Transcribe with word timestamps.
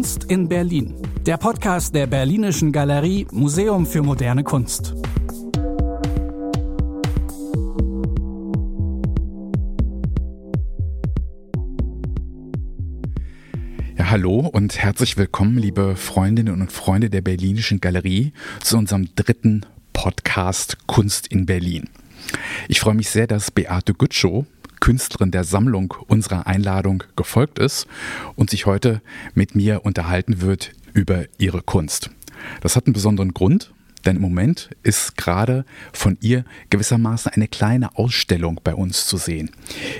Kunst 0.00 0.24
in 0.30 0.48
Berlin. 0.48 0.94
Der 1.26 1.36
Podcast 1.36 1.94
der 1.94 2.06
Berlinischen 2.06 2.72
Galerie 2.72 3.26
Museum 3.32 3.84
für 3.84 4.00
moderne 4.00 4.42
Kunst. 4.42 4.94
Ja, 13.98 14.08
hallo 14.08 14.38
und 14.50 14.78
herzlich 14.78 15.18
willkommen, 15.18 15.58
liebe 15.58 15.96
Freundinnen 15.96 16.62
und 16.62 16.72
Freunde 16.72 17.10
der 17.10 17.20
Berlinischen 17.20 17.82
Galerie, 17.82 18.32
zu 18.62 18.78
unserem 18.78 19.14
dritten 19.14 19.66
Podcast 19.92 20.78
Kunst 20.86 21.26
in 21.26 21.44
Berlin. 21.44 21.90
Ich 22.68 22.80
freue 22.80 22.94
mich 22.94 23.10
sehr, 23.10 23.26
dass 23.26 23.50
Beate 23.50 23.92
Gütschow 23.92 24.46
Künstlerin 24.80 25.30
der 25.30 25.44
Sammlung 25.44 25.94
unserer 26.08 26.46
Einladung 26.46 27.04
gefolgt 27.16 27.58
ist 27.58 27.86
und 28.34 28.50
sich 28.50 28.66
heute 28.66 29.02
mit 29.34 29.54
mir 29.54 29.84
unterhalten 29.84 30.40
wird 30.40 30.72
über 30.92 31.24
ihre 31.38 31.62
Kunst. 31.62 32.10
Das 32.62 32.76
hat 32.76 32.86
einen 32.86 32.94
besonderen 32.94 33.34
Grund, 33.34 33.72
denn 34.04 34.16
im 34.16 34.22
Moment 34.22 34.70
ist 34.82 35.16
gerade 35.16 35.64
von 35.92 36.16
ihr 36.20 36.44
gewissermaßen 36.70 37.32
eine 37.32 37.48
kleine 37.48 37.96
Ausstellung 37.96 38.60
bei 38.64 38.74
uns 38.74 39.06
zu 39.06 39.16
sehen. 39.16 39.50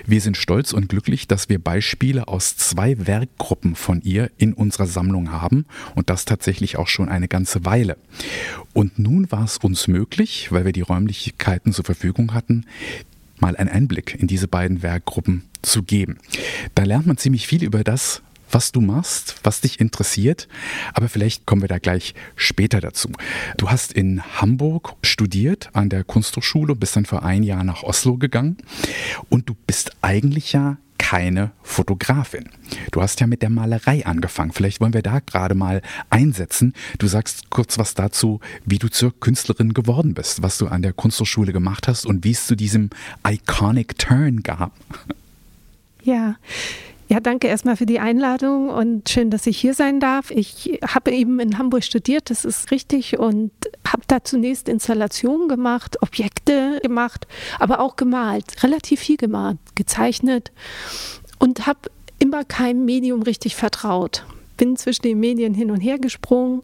Wir 0.07 0.21
sind 0.21 0.37
stolz 0.37 0.73
und 0.73 0.89
glücklich, 0.89 1.29
dass 1.29 1.49
wir 1.49 1.59
Beispiele 1.59 2.29
aus 2.29 2.57
zwei 2.57 3.07
Werkgruppen 3.07 3.75
von 3.75 4.01
ihr 4.03 4.31
in 4.39 4.55
unserer 4.55 4.87
Sammlung 4.87 5.33
haben 5.33 5.67
und 5.95 6.09
das 6.09 6.25
tatsächlich 6.25 6.79
auch 6.79 6.89
schon 6.89 7.09
eine 7.09 7.29
ganze 7.29 7.65
Weile. 7.65 7.97
Und 8.73 8.99
nun 8.99 9.31
war 9.31 9.45
es 9.45 9.59
uns 9.59 9.89
möglich, 9.89 10.51
weil 10.51 10.65
wir 10.65 10.73
die 10.73 10.81
Räumlichkeiten 10.81 11.73
zur 11.73 11.85
Verfügung 11.85 12.33
hatten, 12.33 12.65
mal 13.41 13.57
einen 13.57 13.69
Einblick 13.69 14.15
in 14.19 14.27
diese 14.27 14.49
beiden 14.49 14.83
Werkgruppen 14.83 15.45
zu 15.63 15.83
geben. 15.83 16.19
Da 16.75 16.85
lernt 16.85 17.07
man 17.07 17.17
ziemlich 17.17 17.47
viel 17.47 17.63
über 17.65 17.85
das, 17.85 18.23
was 18.53 18.73
du 18.73 18.81
machst, 18.81 19.37
was 19.43 19.61
dich 19.61 19.81
interessiert, 19.81 20.49
aber 20.95 21.09
vielleicht 21.09 21.47
kommen 21.47 21.63
wir 21.63 21.69
da 21.69 21.79
gleich 21.79 22.15
später 22.37 22.81
dazu. 22.81 23.11
Du 23.57 23.71
hast 23.71 23.93
in 23.93 24.23
Hamburg 24.41 24.95
studiert 25.03 25.71
an 25.73 25.89
der 25.89 26.05
Kunsthochschule, 26.05 26.75
bist 26.75 26.97
dann 26.97 27.07
vor 27.07 27.23
ein 27.23 27.43
Jahr 27.43 27.65
nach 27.65 27.83
Oslo 27.83 28.17
gegangen 28.17 28.57
und 29.29 29.49
du 29.49 29.55
bist 29.67 29.93
eigentlich 30.03 30.53
ja 30.53 30.79
keine 31.11 31.51
Fotografin. 31.65 32.49
Du 32.93 33.03
hast 33.03 33.19
ja 33.19 33.27
mit 33.27 33.43
der 33.43 33.51
Malerei 33.51 34.07
angefangen. 34.07 34.53
Vielleicht 34.53 34.81
wollen 34.81 34.95
wir 34.95 35.03
da 35.03 35.19
gerade 35.19 35.57
mal 35.57 35.83
einsetzen. 36.09 36.73
Du 36.99 37.09
sagst 37.09 37.51
kurz 37.51 37.79
was 37.79 37.95
dazu, 37.95 38.39
wie 38.65 38.79
du 38.79 38.89
zur 38.89 39.19
Künstlerin 39.19 39.75
geworden 39.75 40.15
bist, 40.15 40.45
was 40.45 40.57
du 40.57 40.69
an 40.69 40.83
der 40.83 40.93
Kunsthochschule 40.93 41.53
gemacht 41.53 41.89
hast 41.89 42.07
und 42.07 42.23
wie 42.23 42.31
es 42.31 42.47
zu 42.47 42.55
diesem 42.55 42.91
iconic 43.27 43.99
Turn 43.99 44.45
gab. 44.45 44.71
Ja, 46.05 46.37
ja, 47.11 47.19
danke 47.19 47.49
erstmal 47.49 47.75
für 47.75 47.87
die 47.87 47.99
Einladung 47.99 48.69
und 48.69 49.09
schön, 49.09 49.31
dass 49.31 49.49
ich 49.49 49.59
hier 49.59 49.75
sein 49.75 49.99
darf. 49.99 50.31
Ich 50.31 50.79
habe 50.87 51.11
eben 51.11 51.41
in 51.41 51.59
Hamburg 51.59 51.83
studiert, 51.83 52.31
das 52.31 52.45
ist 52.45 52.71
richtig, 52.71 53.19
und 53.19 53.51
habe 53.85 54.03
da 54.07 54.23
zunächst 54.23 54.69
Installationen 54.69 55.49
gemacht, 55.49 56.01
Objekte 56.03 56.79
gemacht, 56.81 57.27
aber 57.59 57.81
auch 57.81 57.97
gemalt, 57.97 58.63
relativ 58.63 59.01
viel 59.01 59.17
gemalt, 59.17 59.59
gezeichnet 59.75 60.53
und 61.41 61.67
habe 61.67 61.91
immer 62.21 62.45
keinem 62.45 62.85
Medium 62.85 63.23
richtig 63.23 63.57
vertraut. 63.57 64.25
Bin 64.57 64.77
zwischen 64.77 65.03
den 65.03 65.19
Medien 65.19 65.53
hin 65.53 65.73
und 65.73 65.81
her 65.81 65.99
gesprungen 65.99 66.63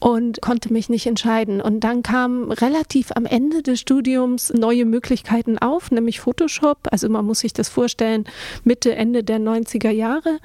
und 0.00 0.40
konnte 0.40 0.72
mich 0.72 0.88
nicht 0.88 1.06
entscheiden. 1.06 1.60
Und 1.60 1.80
dann 1.80 2.02
kamen 2.02 2.50
relativ 2.50 3.12
am 3.14 3.26
Ende 3.26 3.62
des 3.62 3.80
Studiums 3.80 4.52
neue 4.52 4.86
Möglichkeiten 4.86 5.58
auf, 5.58 5.90
nämlich 5.90 6.20
Photoshop. 6.20 6.78
Also 6.90 7.08
man 7.08 7.26
muss 7.26 7.40
sich 7.40 7.52
das 7.52 7.68
vorstellen, 7.68 8.24
Mitte, 8.64 8.94
Ende 8.96 9.22
der 9.22 9.38
90er 9.38 9.90
Jahre. 9.90 10.38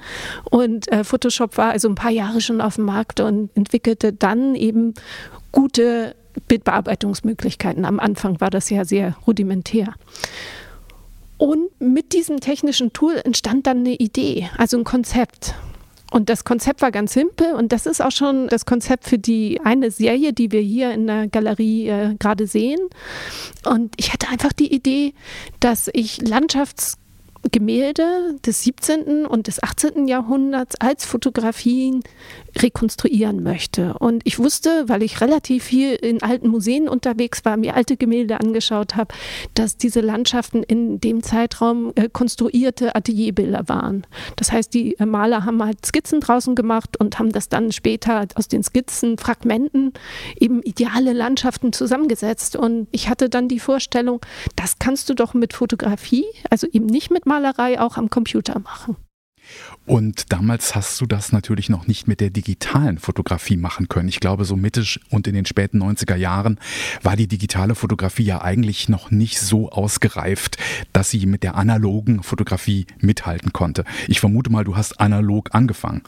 Und 0.44 0.92
äh, 0.92 1.04
Photoshop 1.04 1.58
war 1.58 1.72
also 1.72 1.88
ein 1.88 1.96
paar 1.96 2.12
Jahre 2.12 2.42
schon 2.42 2.62
auf 2.62 2.76
dem 2.76 2.86
Markt 2.86 3.22
und 3.22 3.50
entwickelte 3.56 4.12
dann 4.12 4.56
eben 4.56 4.94
gute 5.54 6.16
Bildbearbeitungsmöglichkeiten. 6.48 7.86
Am 7.86 8.00
Anfang 8.00 8.42
war 8.42 8.50
das 8.50 8.70
ja 8.70 8.84
sehr 8.84 9.16
rudimentär. 9.26 9.94
Und 11.38 11.70
mit 11.80 12.14
diesem 12.14 12.40
technischen 12.40 12.94
Tool 12.94 13.22
entstand 13.24 13.68
dann 13.68 13.80
eine 13.80 13.96
Idee, 13.96 14.50
also 14.58 14.78
ein 14.78 14.84
Konzept. 14.84 15.56
Und 16.12 16.30
das 16.30 16.44
Konzept 16.44 16.82
war 16.82 16.92
ganz 16.92 17.14
simpel 17.14 17.54
und 17.54 17.72
das 17.72 17.86
ist 17.86 18.02
auch 18.02 18.12
schon 18.12 18.48
das 18.48 18.66
Konzept 18.66 19.06
für 19.06 19.18
die 19.18 19.60
eine 19.64 19.92
Serie, 19.92 20.34
die 20.34 20.52
wir 20.52 20.62
hier 20.62 20.92
in 20.92 21.08
der 21.08 21.28
Galerie 21.28 21.88
äh, 21.88 22.16
gerade 22.20 22.48
sehen. 22.48 22.80
Und 23.66 23.94
ich 23.98 24.14
hatte 24.14 24.30
einfach 24.30 24.54
die 24.54 24.74
Idee, 24.74 25.14
dass 25.60 25.90
ich 25.94 26.22
Landschafts 26.22 26.98
Gemälde 27.52 28.36
des 28.46 28.64
17. 28.64 29.26
und 29.26 29.48
des 29.48 29.62
18. 29.62 30.08
Jahrhunderts 30.08 30.76
als 30.80 31.06
Fotografien 31.06 32.04
rekonstruieren 32.62 33.44
möchte. 33.44 33.96
Und 34.00 34.22
ich 34.26 34.40
wusste, 34.40 34.86
weil 34.88 35.04
ich 35.04 35.22
relativ 35.22 35.66
viel 35.66 35.94
in 35.96 36.22
alten 36.24 36.48
Museen 36.48 36.88
unterwegs 36.88 37.44
war, 37.46 37.58
mir 37.58 37.76
alte 37.76 37.98
Gemälde 37.98 38.40
angeschaut 38.40 38.96
habe, 38.96 39.14
dass 39.54 39.78
diese 39.78 40.02
Landschaften 40.02 40.64
in 40.64 41.00
dem 41.00 41.24
Zeitraum 41.24 41.92
äh, 41.96 42.10
konstruierte 42.10 42.96
Atelierbilder 42.96 43.68
waren. 43.68 44.08
Das 44.36 44.52
heißt, 44.52 44.74
die 44.74 44.98
äh, 44.98 45.06
Maler 45.06 45.46
haben 45.46 45.64
halt 45.64 45.86
Skizzen 45.86 46.20
draußen 46.20 46.56
gemacht 46.56 46.98
und 46.98 47.20
haben 47.20 47.32
das 47.32 47.50
dann 47.50 47.72
später 47.72 48.26
aus 48.36 48.48
den 48.48 48.64
Skizzen, 48.64 49.18
Fragmenten 49.18 49.94
eben 50.40 50.62
ideale 50.64 51.14
Landschaften 51.14 51.74
zusammengesetzt. 51.74 52.56
Und 52.56 52.88
ich 52.92 53.10
hatte 53.10 53.30
dann 53.30 53.48
die 53.48 53.60
Vorstellung, 53.60 54.22
das 54.56 54.80
kannst 54.80 55.10
du 55.10 55.14
doch 55.14 55.34
mit 55.34 55.54
Fotografie, 55.54 56.26
also 56.50 56.68
eben 56.72 56.86
nicht 56.86 57.12
mit 57.12 57.26
Malerei, 57.26 57.80
auch 57.80 57.98
am 57.98 58.10
Computer 58.10 58.60
machen. 58.60 58.96
Und 59.86 60.32
damals 60.32 60.76
hast 60.76 61.00
du 61.00 61.06
das 61.06 61.32
natürlich 61.32 61.70
noch 61.70 61.88
nicht 61.88 62.08
mit 62.08 62.20
der 62.20 62.32
digitalen 62.32 62.98
Fotografie 62.98 63.58
machen 63.58 63.88
können. 63.88 64.10
Ich 64.10 64.20
glaube, 64.20 64.46
so 64.46 64.56
mittig 64.56 65.00
und 65.10 65.28
in 65.28 65.36
den 65.36 65.46
späten 65.46 65.82
90er 65.82 66.16
Jahren 66.16 66.60
war 67.04 67.16
die 67.16 67.28
digitale 67.28 67.76
Fotografie 67.76 68.24
ja 68.24 68.42
eigentlich 68.42 68.90
noch 68.90 69.12
nicht 69.12 69.40
so 69.40 69.70
ausgereift, 69.70 70.58
dass 70.94 71.12
sie 71.12 71.26
mit 71.26 71.44
der 71.44 71.56
analogen 71.56 72.24
Fotografie 72.24 72.88
mithalten 73.00 73.54
konnte. 73.54 73.86
Ich 74.08 74.20
vermute 74.20 74.52
mal, 74.52 74.64
du 74.64 74.76
hast 74.76 75.00
analog 75.00 75.50
angefangen. 75.54 76.02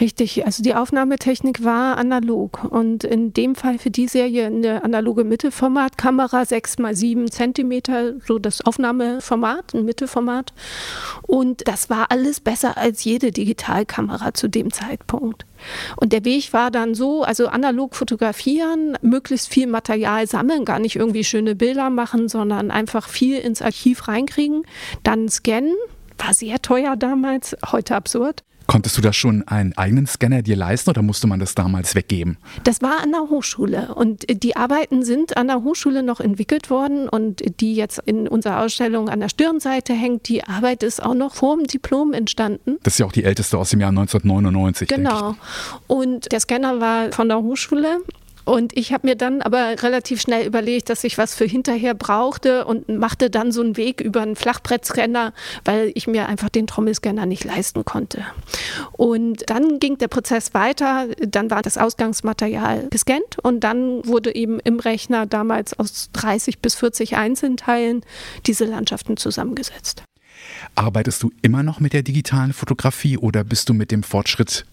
Richtig, 0.00 0.44
also 0.44 0.60
die 0.64 0.74
Aufnahmetechnik 0.74 1.62
war 1.62 1.98
analog 1.98 2.64
und 2.64 3.04
in 3.04 3.32
dem 3.32 3.54
Fall 3.54 3.78
für 3.78 3.92
die 3.92 4.08
Serie 4.08 4.46
eine 4.46 4.82
analoge 4.82 5.22
Mittelformatkamera, 5.22 6.44
6 6.44 6.78
mal 6.78 6.96
7 6.96 7.30
Zentimeter, 7.30 8.14
so 8.26 8.40
das 8.40 8.60
Aufnahmeformat, 8.66 9.72
ein 9.72 9.84
Mittelformat. 9.84 10.52
Und 11.22 11.68
das 11.68 11.90
war 11.90 12.10
alles 12.10 12.40
besser 12.40 12.76
als 12.76 13.04
jede 13.04 13.30
Digitalkamera 13.30 14.34
zu 14.34 14.48
dem 14.48 14.72
Zeitpunkt. 14.72 15.46
Und 15.94 16.12
der 16.12 16.24
Weg 16.24 16.52
war 16.52 16.72
dann 16.72 16.96
so, 16.96 17.22
also 17.22 17.46
analog 17.46 17.94
fotografieren, 17.94 18.98
möglichst 19.00 19.48
viel 19.48 19.68
Material 19.68 20.26
sammeln, 20.26 20.64
gar 20.64 20.80
nicht 20.80 20.96
irgendwie 20.96 21.22
schöne 21.22 21.54
Bilder 21.54 21.88
machen, 21.90 22.28
sondern 22.28 22.72
einfach 22.72 23.08
viel 23.08 23.38
ins 23.38 23.62
Archiv 23.62 24.08
reinkriegen, 24.08 24.62
dann 25.04 25.28
scannen, 25.28 25.76
war 26.18 26.34
sehr 26.34 26.60
teuer 26.60 26.96
damals, 26.96 27.56
heute 27.70 27.94
absurd. 27.94 28.42
Konntest 28.66 28.96
du 28.96 29.02
da 29.02 29.12
schon 29.12 29.46
einen 29.46 29.76
eigenen 29.76 30.06
Scanner 30.06 30.42
dir 30.42 30.56
leisten 30.56 30.90
oder 30.90 31.02
musste 31.02 31.26
man 31.26 31.40
das 31.40 31.54
damals 31.54 31.94
weggeben? 31.94 32.38
Das 32.64 32.80
war 32.82 33.02
an 33.02 33.12
der 33.12 33.22
Hochschule 33.22 33.94
und 33.94 34.24
die 34.28 34.56
Arbeiten 34.56 35.02
sind 35.02 35.36
an 35.36 35.48
der 35.48 35.62
Hochschule 35.62 36.02
noch 36.02 36.20
entwickelt 36.20 36.70
worden 36.70 37.08
und 37.08 37.60
die 37.60 37.74
jetzt 37.74 38.00
in 38.06 38.26
unserer 38.26 38.60
Ausstellung 38.60 39.08
an 39.08 39.20
der 39.20 39.28
Stirnseite 39.28 39.92
hängt. 39.92 40.28
Die 40.28 40.44
Arbeit 40.44 40.82
ist 40.82 41.02
auch 41.02 41.14
noch 41.14 41.34
vor 41.34 41.56
dem 41.56 41.66
Diplom 41.66 42.12
entstanden. 42.12 42.76
Das 42.82 42.94
ist 42.94 42.98
ja 42.98 43.06
auch 43.06 43.12
die 43.12 43.24
älteste 43.24 43.58
aus 43.58 43.70
dem 43.70 43.80
Jahr 43.80 43.90
1999. 43.90 44.88
Genau. 44.88 45.36
Und 45.86 46.32
der 46.32 46.40
Scanner 46.40 46.80
war 46.80 47.12
von 47.12 47.28
der 47.28 47.42
Hochschule 47.42 48.00
und 48.44 48.76
ich 48.76 48.92
habe 48.92 49.06
mir 49.06 49.16
dann 49.16 49.42
aber 49.42 49.82
relativ 49.82 50.20
schnell 50.20 50.46
überlegt, 50.46 50.90
dass 50.90 51.04
ich 51.04 51.16
was 51.16 51.34
für 51.34 51.46
hinterher 51.46 51.94
brauchte 51.94 52.66
und 52.66 52.88
machte 52.88 53.30
dann 53.30 53.52
so 53.52 53.62
einen 53.62 53.76
Weg 53.76 54.00
über 54.00 54.20
einen 54.20 54.36
Flachbrettscanner, 54.36 55.32
weil 55.64 55.92
ich 55.94 56.06
mir 56.06 56.28
einfach 56.28 56.50
den 56.50 56.66
Trommelscanner 56.66 57.26
nicht 57.26 57.44
leisten 57.44 57.84
konnte. 57.84 58.24
Und 58.92 59.48
dann 59.48 59.78
ging 59.78 59.98
der 59.98 60.08
Prozess 60.08 60.52
weiter. 60.52 61.08
Dann 61.26 61.50
war 61.50 61.62
das 61.62 61.78
Ausgangsmaterial 61.78 62.88
gescannt 62.90 63.38
und 63.42 63.60
dann 63.60 64.06
wurde 64.06 64.34
eben 64.34 64.60
im 64.60 64.78
Rechner 64.78 65.26
damals 65.26 65.78
aus 65.78 66.10
30 66.12 66.58
bis 66.58 66.74
40 66.74 67.16
Einzelteilen 67.16 68.02
diese 68.46 68.66
Landschaften 68.66 69.16
zusammengesetzt. 69.16 70.02
Arbeitest 70.74 71.22
du 71.22 71.32
immer 71.42 71.62
noch 71.62 71.80
mit 71.80 71.92
der 71.92 72.02
digitalen 72.02 72.52
Fotografie 72.52 73.16
oder 73.16 73.44
bist 73.44 73.68
du 73.68 73.74
mit 73.74 73.90
dem 73.90 74.02
Fortschritt 74.02 74.66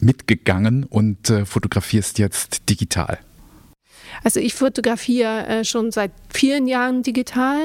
mitgegangen 0.00 0.84
und 0.84 1.30
äh, 1.30 1.44
fotografierst 1.44 2.18
jetzt 2.18 2.68
digital? 2.68 3.18
Also 4.24 4.40
ich 4.40 4.54
fotografiere 4.54 5.46
äh, 5.46 5.64
schon 5.64 5.90
seit 5.90 6.12
vielen 6.30 6.66
Jahren 6.66 7.02
digital. 7.02 7.58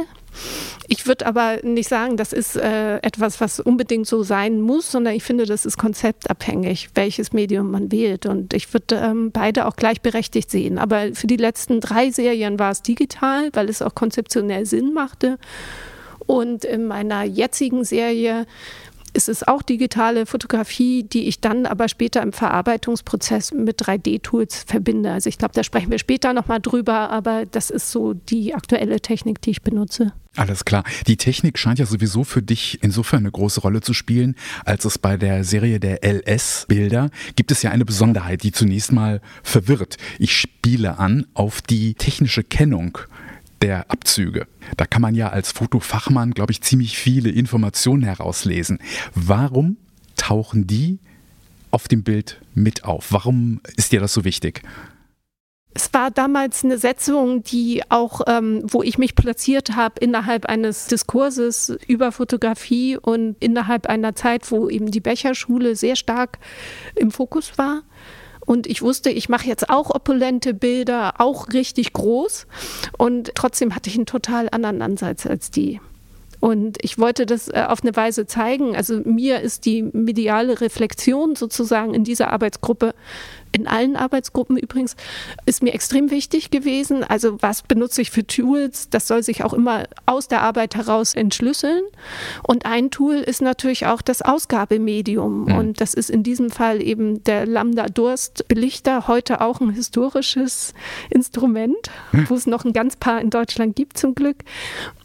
Ich 0.87 1.05
würde 1.05 1.27
aber 1.27 1.59
nicht 1.63 1.87
sagen, 1.87 2.17
das 2.17 2.33
ist 2.33 2.55
äh, 2.55 2.97
etwas, 2.97 3.39
was 3.39 3.59
unbedingt 3.59 4.07
so 4.07 4.23
sein 4.23 4.61
muss, 4.61 4.91
sondern 4.91 5.13
ich 5.13 5.23
finde, 5.23 5.45
das 5.45 5.65
ist 5.65 5.77
konzeptabhängig, 5.77 6.89
welches 6.95 7.33
Medium 7.33 7.71
man 7.71 7.91
wählt. 7.91 8.25
Und 8.25 8.53
ich 8.53 8.73
würde 8.73 8.95
ähm, 8.95 9.31
beide 9.31 9.67
auch 9.67 9.75
gleichberechtigt 9.75 10.49
sehen. 10.49 10.77
Aber 10.79 11.13
für 11.13 11.27
die 11.27 11.37
letzten 11.37 11.79
drei 11.79 12.09
Serien 12.09 12.57
war 12.59 12.71
es 12.71 12.81
digital, 12.81 13.49
weil 13.53 13.69
es 13.69 13.81
auch 13.81 13.95
konzeptionell 13.95 14.65
Sinn 14.65 14.93
machte. 14.93 15.37
Und 16.25 16.65
in 16.65 16.85
meiner 16.85 17.23
jetzigen 17.23 17.83
Serie 17.83 18.45
ist 19.13 19.29
es 19.29 19.47
auch 19.47 19.61
digitale 19.61 20.25
Fotografie, 20.25 21.03
die 21.03 21.27
ich 21.27 21.39
dann 21.39 21.65
aber 21.65 21.87
später 21.87 22.21
im 22.21 22.33
Verarbeitungsprozess 22.33 23.53
mit 23.53 23.81
3D-Tools 23.81 24.63
verbinde. 24.67 25.11
Also 25.11 25.29
ich 25.29 25.37
glaube, 25.37 25.53
da 25.53 25.63
sprechen 25.63 25.91
wir 25.91 25.99
später 25.99 26.33
nochmal 26.33 26.59
drüber, 26.59 27.09
aber 27.09 27.45
das 27.45 27.69
ist 27.69 27.91
so 27.91 28.13
die 28.13 28.53
aktuelle 28.53 28.99
Technik, 28.99 29.41
die 29.41 29.51
ich 29.51 29.61
benutze. 29.61 30.13
Alles 30.35 30.65
klar. 30.65 30.83
Die 31.05 31.17
Technik 31.17 31.59
scheint 31.59 31.77
ja 31.77 31.85
sowieso 31.85 32.23
für 32.23 32.41
dich 32.41 32.79
insofern 32.81 33.19
eine 33.19 33.31
große 33.31 33.61
Rolle 33.61 33.81
zu 33.81 33.93
spielen, 33.93 34.35
als 34.65 34.83
es 34.83 34.97
bei 34.97 35.15
der 35.15 35.43
Serie 35.43 35.79
der 35.79 36.03
LS-Bilder 36.03 37.11
gibt 37.35 37.51
es 37.51 37.61
ja 37.61 37.69
eine 37.69 37.85
Besonderheit, 37.85 38.41
die 38.41 38.51
zunächst 38.51 38.91
mal 38.91 39.21
verwirrt. 39.43 39.97
Ich 40.17 40.35
spiele 40.35 40.97
an 40.97 41.27
auf 41.35 41.61
die 41.61 41.93
technische 41.93 42.43
Kennung 42.43 42.97
der 43.63 43.89
Abzüge. 43.89 44.45
Da 44.75 44.85
kann 44.85 45.01
man 45.01 45.15
ja 45.15 45.29
als 45.29 45.53
Fotofachmann, 45.53 46.31
glaube 46.31 46.51
ich, 46.51 46.61
ziemlich 46.61 46.97
viele 46.97 47.29
Informationen 47.29 48.03
herauslesen. 48.03 48.79
Warum 49.15 49.77
tauchen 50.17 50.67
die 50.67 50.99
auf 51.71 51.87
dem 51.87 52.03
Bild 52.03 52.41
mit 52.53 52.83
auf? 52.83 53.07
Warum 53.11 53.61
ist 53.77 53.93
dir 53.93 54.01
das 54.01 54.13
so 54.13 54.25
wichtig? 54.25 54.63
Es 55.73 55.91
war 55.93 56.11
damals 56.11 56.65
eine 56.65 56.77
Setzung, 56.77 57.41
die 57.43 57.81
auch, 57.89 58.21
ähm, 58.27 58.61
wo 58.65 58.83
ich 58.83 58.97
mich 58.97 59.15
platziert 59.15 59.75
habe 59.75 59.95
innerhalb 60.01 60.45
eines 60.45 60.87
Diskurses 60.87 61.75
über 61.87 62.11
Fotografie 62.11 62.97
und 62.97 63.37
innerhalb 63.39 63.87
einer 63.87 64.13
Zeit, 64.13 64.51
wo 64.51 64.69
eben 64.69 64.91
die 64.91 64.99
Becherschule 64.99 65.77
sehr 65.77 65.95
stark 65.95 66.37
im 66.95 67.11
Fokus 67.11 67.57
war. 67.57 67.83
Und 68.45 68.67
ich 68.67 68.81
wusste, 68.81 69.09
ich 69.09 69.29
mache 69.29 69.47
jetzt 69.47 69.69
auch 69.69 69.89
opulente 69.89 70.53
Bilder, 70.53 71.15
auch 71.19 71.49
richtig 71.53 71.93
groß. 71.93 72.47
Und 72.97 73.31
trotzdem 73.35 73.75
hatte 73.75 73.89
ich 73.89 73.95
einen 73.95 74.05
total 74.05 74.49
anderen 74.51 74.81
Ansatz 74.81 75.25
als 75.25 75.51
die. 75.51 75.79
Und 76.39 76.77
ich 76.83 76.99
wollte 76.99 77.25
das 77.25 77.47
äh, 77.47 77.65
auf 77.69 77.83
eine 77.83 77.95
Weise 77.95 78.27
zeigen. 78.27 78.75
Also 78.75 78.99
mir 79.05 79.39
ist 79.39 79.63
die 79.63 79.81
mediale 79.81 80.59
Reflexion 80.59 81.37
sozusagen 81.37 81.93
in 81.93 82.03
dieser 82.03 82.31
Arbeitsgruppe 82.31 82.93
in 83.53 83.67
allen 83.67 83.95
Arbeitsgruppen 83.95 84.57
übrigens, 84.57 84.95
ist 85.45 85.63
mir 85.63 85.73
extrem 85.73 86.11
wichtig 86.11 86.51
gewesen. 86.51 87.03
Also 87.03 87.41
was 87.41 87.61
benutze 87.61 88.01
ich 88.01 88.11
für 88.11 88.25
Tools? 88.25 88.89
Das 88.89 89.07
soll 89.07 89.23
sich 89.23 89.43
auch 89.43 89.53
immer 89.53 89.85
aus 90.05 90.27
der 90.27 90.41
Arbeit 90.41 90.75
heraus 90.75 91.13
entschlüsseln. 91.13 91.83
Und 92.41 92.65
ein 92.65 92.91
Tool 92.91 93.15
ist 93.15 93.41
natürlich 93.41 93.85
auch 93.85 94.01
das 94.01 94.21
Ausgabemedium. 94.21 95.45
Mhm. 95.45 95.55
Und 95.55 95.81
das 95.81 95.93
ist 95.93 96.09
in 96.09 96.23
diesem 96.23 96.49
Fall 96.49 96.81
eben 96.81 97.23
der 97.23 97.45
Lambda 97.45 97.85
Durst 97.85 98.47
Belichter, 98.47 99.07
heute 99.07 99.41
auch 99.41 99.61
ein 99.61 99.69
historisches 99.69 100.73
Instrument, 101.09 101.89
mhm. 102.11 102.29
wo 102.29 102.35
es 102.35 102.47
noch 102.47 102.65
ein 102.65 102.73
ganz 102.73 102.95
paar 102.95 103.21
in 103.21 103.29
Deutschland 103.29 103.75
gibt 103.75 103.97
zum 103.97 104.15
Glück. 104.15 104.37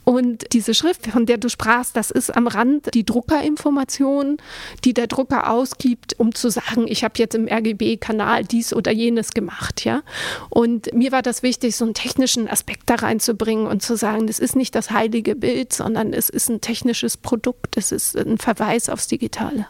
Und 0.08 0.54
diese 0.54 0.72
Schrift, 0.72 1.06
von 1.06 1.26
der 1.26 1.36
du 1.36 1.50
sprachst, 1.50 1.94
das 1.94 2.10
ist 2.10 2.34
am 2.34 2.46
Rand 2.46 2.94
die 2.94 3.04
Druckerinformation, 3.04 4.38
die 4.82 4.94
der 4.94 5.06
Drucker 5.06 5.50
ausgibt, 5.50 6.18
um 6.18 6.34
zu 6.34 6.48
sagen, 6.48 6.86
ich 6.88 7.04
habe 7.04 7.12
jetzt 7.18 7.34
im 7.34 7.46
RGB-Kanal 7.46 8.44
dies 8.44 8.72
oder 8.72 8.90
jenes 8.90 9.32
gemacht. 9.32 9.84
Ja? 9.84 10.00
Und 10.48 10.94
mir 10.94 11.12
war 11.12 11.20
das 11.20 11.42
wichtig, 11.42 11.76
so 11.76 11.84
einen 11.84 11.92
technischen 11.92 12.48
Aspekt 12.48 12.84
da 12.88 12.94
reinzubringen 12.94 13.66
und 13.66 13.82
zu 13.82 13.98
sagen, 13.98 14.26
das 14.26 14.38
ist 14.38 14.56
nicht 14.56 14.74
das 14.74 14.90
heilige 14.90 15.36
Bild, 15.36 15.74
sondern 15.74 16.14
es 16.14 16.30
ist 16.30 16.48
ein 16.48 16.62
technisches 16.62 17.18
Produkt, 17.18 17.76
es 17.76 17.92
ist 17.92 18.16
ein 18.16 18.38
Verweis 18.38 18.88
aufs 18.88 19.08
Digitale 19.08 19.66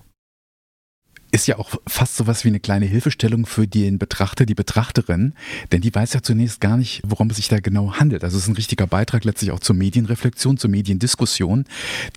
ist 1.31 1.47
ja 1.47 1.59
auch 1.59 1.71
fast 1.87 2.17
so 2.17 2.27
was 2.27 2.45
wie 2.45 2.49
eine 2.49 2.61
kleine 2.61 2.87
Hilfestellung 2.87 3.45
für 3.45 3.67
den 3.67 3.99
Betrachter, 3.99 4.47
die 4.47 4.55
Betrachterin, 4.55 5.35
denn 5.73 5.83
die 5.83 5.95
weiß 5.95 6.15
ja 6.15 6.23
zunächst 6.23 6.61
gar 6.61 6.77
nicht, 6.77 7.03
worum 7.05 7.29
es 7.31 7.37
sich 7.37 7.49
da 7.49 7.61
genau 7.61 7.95
handelt. 7.95 8.25
Also 8.25 8.37
es 8.39 8.45
ist 8.45 8.49
ein 8.49 8.57
richtiger 8.57 8.87
Beitrag 8.87 9.25
letztlich 9.25 9.51
auch 9.51 9.61
zur 9.61 9.77
Medienreflexion, 9.77 10.57
zur 10.57 10.71
Mediendiskussion, 10.71 11.65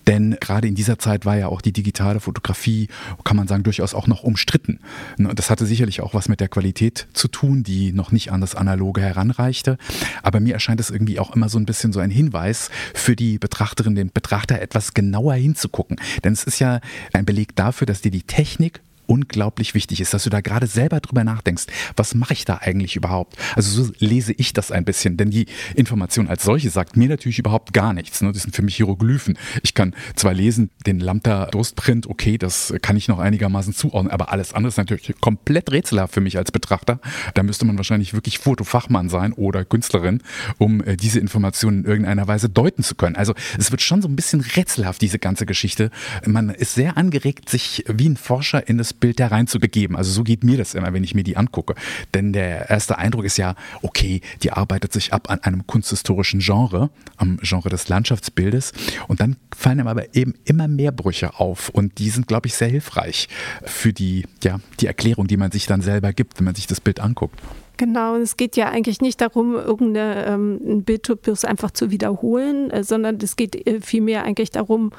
denn 0.08 0.38
gerade 0.40 0.68
in 0.68 0.76
dieser 0.76 0.98
Zeit 0.98 1.26
war 1.26 1.36
ja 1.38 1.48
auch 1.48 1.62
die 1.62 1.74
digitale 1.74 2.20
Fotografie, 2.20 2.88
kann 3.24 3.38
man 3.38 3.48
sagen, 3.48 3.64
durchaus 3.64 3.94
auch 3.94 4.08
noch 4.08 4.24
umstritten. 4.24 4.80
Und 5.18 5.38
das 5.38 5.50
hatte 5.50 5.66
sicherlich 5.66 6.02
auch 6.02 6.14
was 6.14 6.30
mit 6.30 6.40
der 6.40 6.48
Qualität 6.48 7.08
zu 7.14 7.28
tun, 7.28 7.64
die 7.64 7.92
noch 7.92 8.12
nicht 8.12 8.32
an 8.32 8.42
das 8.42 8.56
Analoge 8.56 9.02
heranreichte. 9.02 9.78
Aber 10.24 10.40
mir 10.40 10.54
erscheint 10.54 10.80
es 10.80 10.90
irgendwie 10.90 11.20
auch 11.20 11.36
immer 11.36 11.50
so 11.50 11.58
ein 11.58 11.66
bisschen 11.66 11.92
so 11.92 12.00
ein 12.00 12.12
Hinweis 12.12 12.70
für 12.94 13.16
die 13.16 13.38
Betrachterin, 13.38 13.96
den 13.96 14.12
Betrachter 14.12 14.62
etwas 14.62 14.94
genauer 14.94 15.34
hinzugucken. 15.34 16.00
Denn 16.24 16.34
es 16.34 16.46
ist 16.46 16.60
ja 16.60 16.80
ein 17.14 17.26
Beleg 17.26 17.56
dafür, 17.56 17.86
dass 17.86 18.02
dir 18.02 18.12
die 18.12 18.24
Technik 18.24 18.82
unglaublich 19.12 19.74
wichtig 19.74 20.00
ist, 20.00 20.14
dass 20.14 20.24
du 20.24 20.30
da 20.30 20.40
gerade 20.40 20.68
selber 20.68 21.02
drüber 21.02 21.26
nachdenkst, 21.26 21.66
was 21.98 22.16
mache 22.16 22.32
ich 22.32 22.46
da 22.46 22.60
eigentlich 22.62 22.96
überhaupt? 22.96 23.36
Also 23.58 23.84
so 23.84 23.92
lese 24.00 24.32
ich 24.32 24.54
das 24.54 24.72
ein 24.72 24.86
bisschen, 24.86 25.18
denn 25.18 25.32
die 25.32 25.48
Information 25.76 26.30
als 26.30 26.46
solche 26.46 26.70
sagt 26.70 26.96
mir 26.96 27.10
natürlich 27.10 27.38
überhaupt 27.38 27.74
gar 27.74 27.92
nichts. 27.92 28.22
Ne? 28.22 28.32
Das 28.32 28.44
sind 28.44 28.56
für 28.56 28.62
mich 28.62 28.78
Hieroglyphen. 28.78 29.38
Ich 29.64 29.74
kann 29.74 29.94
zwar 30.16 30.34
lesen, 30.34 30.70
den 30.86 31.02
Lambda 31.02 31.48
Durstprint, 31.48 32.08
okay, 32.08 32.38
das 32.38 32.74
kann 32.82 32.96
ich 32.96 33.10
noch 33.10 33.20
einigermaßen 33.20 33.74
zuordnen, 33.74 34.14
aber 34.14 34.32
alles 34.32 34.54
andere 34.54 34.70
ist 34.70 34.78
natürlich 34.78 35.14
komplett 35.20 35.74
rätselhaft 35.74 36.14
für 36.14 36.22
mich 36.22 36.38
als 36.38 36.54
Betrachter. 36.54 37.02
Da 37.34 37.44
müsste 37.44 37.66
man 37.66 37.76
wahrscheinlich 37.76 38.14
wirklich 38.14 38.40
Fotofachmann 38.40 39.10
sein 39.10 39.34
oder 39.34 39.66
Künstlerin, 39.66 40.22
um 40.58 40.82
äh, 40.86 40.96
diese 40.96 41.20
Informationen 41.20 41.80
in 41.80 41.86
irgendeiner 41.86 42.30
Weise 42.30 42.48
deuten 42.48 42.82
zu 42.82 42.96
können. 42.96 43.18
Also 43.18 43.34
es 43.58 43.72
wird 43.72 43.82
schon 43.82 44.02
so 44.02 44.08
ein 44.08 44.16
bisschen 44.16 44.40
rätselhaft, 44.40 45.02
diese 45.02 45.20
ganze 45.20 45.46
Geschichte. 45.46 45.92
Man 46.26 46.50
ist 46.50 46.76
sehr 46.76 46.96
angeregt, 46.96 47.50
sich 47.50 47.84
wie 47.90 48.08
ein 48.08 48.16
Forscher 48.16 48.70
in 48.70 48.78
das 48.78 48.94
Bild 49.02 49.20
da 49.20 49.28
reinzubegeben. 49.28 49.98
Also 49.98 50.12
so 50.12 50.24
geht 50.24 50.46
mir 50.46 50.58
das 50.58 50.74
immer, 50.74 50.94
wenn 50.94 51.04
ich 51.04 51.14
mir 51.14 51.24
die 51.24 51.36
angucke. 51.36 51.76
Denn 52.14 52.32
der 52.32 52.70
erste 52.70 52.98
Eindruck 52.98 53.26
ist 53.26 53.36
ja, 53.36 53.56
okay, 53.82 54.22
die 54.44 54.52
arbeitet 54.52 54.94
sich 54.94 55.12
ab 55.12 55.30
an 55.30 55.40
einem 55.44 55.68
kunsthistorischen 55.68 56.40
Genre, 56.40 56.90
am 57.18 57.38
Genre 57.42 57.70
des 57.70 57.90
Landschaftsbildes. 57.90 58.72
Und 59.10 59.20
dann 59.20 59.36
fallen 59.54 59.80
ihm 59.80 59.88
aber 59.88 60.16
eben 60.16 60.36
immer 60.46 60.70
mehr 60.70 60.94
Brüche 60.94 61.38
auf. 61.38 61.68
Und 61.68 61.98
die 62.00 62.10
sind, 62.10 62.28
glaube 62.28 62.48
ich, 62.48 62.56
sehr 62.56 62.70
hilfreich 62.70 63.28
für 63.66 63.92
die, 63.92 64.26
ja, 64.42 64.62
die 64.80 64.88
Erklärung, 64.88 65.28
die 65.28 65.38
man 65.38 65.52
sich 65.52 65.66
dann 65.66 65.82
selber 65.82 66.14
gibt, 66.14 66.40
wenn 66.40 66.46
man 66.46 66.56
sich 66.56 66.68
das 66.68 66.80
Bild 66.80 67.02
anguckt. 67.02 67.42
Genau, 67.82 68.16
es 68.18 68.38
geht 68.38 68.58
ja 68.58 68.70
eigentlich 68.70 69.02
nicht 69.02 69.22
darum, 69.22 69.56
irgendeinen 69.56 70.60
ähm, 70.62 70.84
Bildtypus 70.84 71.46
einfach 71.46 71.72
zu 71.72 71.90
wiederholen, 71.90 72.70
äh, 72.70 72.84
sondern 72.84 73.18
es 73.24 73.36
geht 73.36 73.56
äh, 73.66 73.82
vielmehr 73.82 74.24
eigentlich 74.24 74.52
darum, 74.52 74.92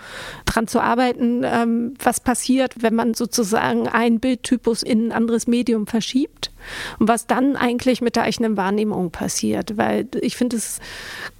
daran 0.46 0.66
zu 0.66 0.80
arbeiten, 0.80 1.42
ähm, 1.44 1.94
was 2.02 2.18
passiert, 2.18 2.82
wenn 2.82 2.96
man 2.96 3.14
sozusagen 3.14 3.86
einen 3.86 4.18
Bildtypus 4.18 4.82
in 4.82 5.06
ein 5.06 5.12
anderes 5.12 5.46
Medium 5.46 5.86
verschiebt 5.86 6.50
und 6.98 7.06
was 7.06 7.28
dann 7.28 7.54
eigentlich 7.54 8.00
mit 8.00 8.16
der 8.16 8.24
eigenen 8.24 8.56
Wahrnehmung 8.56 9.12
passiert. 9.12 9.76
Weil 9.76 10.08
ich 10.20 10.36
finde 10.36 10.56
es 10.56 10.80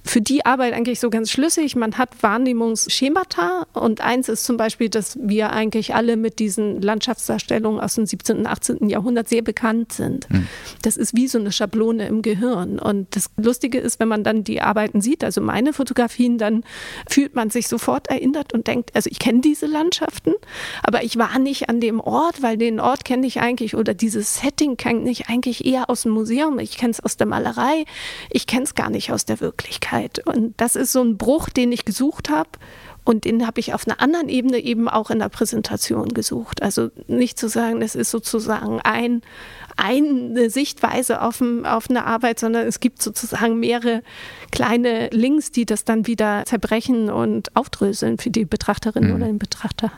für 0.05 0.21
die 0.21 0.45
Arbeit 0.45 0.73
eigentlich 0.73 0.99
so 0.99 1.09
ganz 1.09 1.31
schlüssig. 1.31 1.75
Man 1.75 1.97
hat 1.97 2.21
Wahrnehmungsschemata 2.21 3.67
und 3.73 4.01
eins 4.01 4.27
ist 4.27 4.43
zum 4.43 4.57
Beispiel, 4.57 4.89
dass 4.89 5.17
wir 5.21 5.51
eigentlich 5.51 5.95
alle 5.95 6.17
mit 6.17 6.39
diesen 6.39 6.81
Landschaftsdarstellungen 6.81 7.79
aus 7.79 7.95
dem 7.95 8.05
17. 8.05 8.39
und 8.39 8.47
18. 8.47 8.89
Jahrhundert 8.89 9.29
sehr 9.29 9.41
bekannt 9.41 9.93
sind. 9.93 10.29
Mhm. 10.29 10.47
Das 10.81 10.97
ist 10.97 11.15
wie 11.15 11.27
so 11.27 11.39
eine 11.39 11.51
Schablone 11.51 12.07
im 12.07 12.21
Gehirn. 12.21 12.79
Und 12.79 13.15
das 13.15 13.29
Lustige 13.37 13.79
ist, 13.79 13.99
wenn 13.99 14.09
man 14.09 14.23
dann 14.23 14.43
die 14.43 14.61
Arbeiten 14.61 15.01
sieht, 15.01 15.23
also 15.23 15.39
meine 15.39 15.71
Fotografien, 15.71 16.37
dann 16.37 16.63
fühlt 17.07 17.33
man 17.33 17.49
sich 17.49 17.67
sofort 17.67 18.07
erinnert 18.07 18.53
und 18.53 18.67
denkt, 18.67 18.91
also 18.95 19.09
ich 19.09 19.19
kenne 19.19 19.39
diese 19.39 19.67
Landschaften, 19.67 20.33
aber 20.83 21.03
ich 21.03 21.17
war 21.17 21.39
nicht 21.39 21.69
an 21.69 21.79
dem 21.79 22.01
Ort, 22.01 22.41
weil 22.41 22.57
den 22.57 22.79
Ort 22.79 23.05
kenne 23.05 23.25
ich 23.25 23.39
eigentlich 23.39 23.75
oder 23.75 23.93
dieses 23.93 24.41
Setting 24.41 24.75
kenne 24.75 25.09
ich 25.09 25.29
eigentlich 25.29 25.65
eher 25.65 25.89
aus 25.89 26.03
dem 26.03 26.11
Museum, 26.11 26.59
ich 26.59 26.77
kenne 26.77 26.91
es 26.91 26.99
aus 26.99 27.15
der 27.15 27.27
Malerei, 27.27 27.85
ich 28.29 28.47
kenne 28.47 28.63
es 28.63 28.75
gar 28.75 28.89
nicht 28.89 29.11
aus 29.11 29.25
der 29.25 29.39
Wirklichkeit. 29.39 29.92
Und 30.25 30.53
das 30.57 30.75
ist 30.75 30.91
so 30.91 31.01
ein 31.01 31.17
Bruch, 31.17 31.49
den 31.49 31.71
ich 31.71 31.85
gesucht 31.85 32.29
habe. 32.29 32.49
Und 33.05 33.25
den 33.25 33.45
habe 33.45 33.59
ich 33.59 33.73
auf 33.73 33.85
einer 33.85 33.99
anderen 33.99 34.29
Ebene 34.29 34.59
eben 34.59 34.87
auch 34.87 35.09
in 35.09 35.19
der 35.19 35.29
Präsentation 35.29 36.09
gesucht. 36.09 36.61
Also 36.61 36.89
nicht 37.07 37.37
zu 37.37 37.49
sagen, 37.49 37.81
es 37.81 37.95
ist 37.95 38.11
sozusagen 38.11 38.79
ein, 38.81 39.21
eine 39.75 40.49
Sichtweise 40.49 41.21
auf, 41.21 41.41
ein, 41.41 41.65
auf 41.65 41.89
eine 41.89 42.05
Arbeit, 42.05 42.39
sondern 42.39 42.65
es 42.65 42.79
gibt 42.79 43.01
sozusagen 43.01 43.59
mehrere 43.59 44.03
kleine 44.51 45.09
Links, 45.09 45.51
die 45.51 45.65
das 45.65 45.83
dann 45.83 46.07
wieder 46.07 46.43
zerbrechen 46.45 47.09
und 47.09 47.53
aufdröseln 47.57 48.19
für 48.19 48.29
die 48.29 48.45
Betrachterin 48.45 49.09
mhm. 49.09 49.15
oder 49.15 49.25
den 49.25 49.39
Betrachter. 49.39 49.91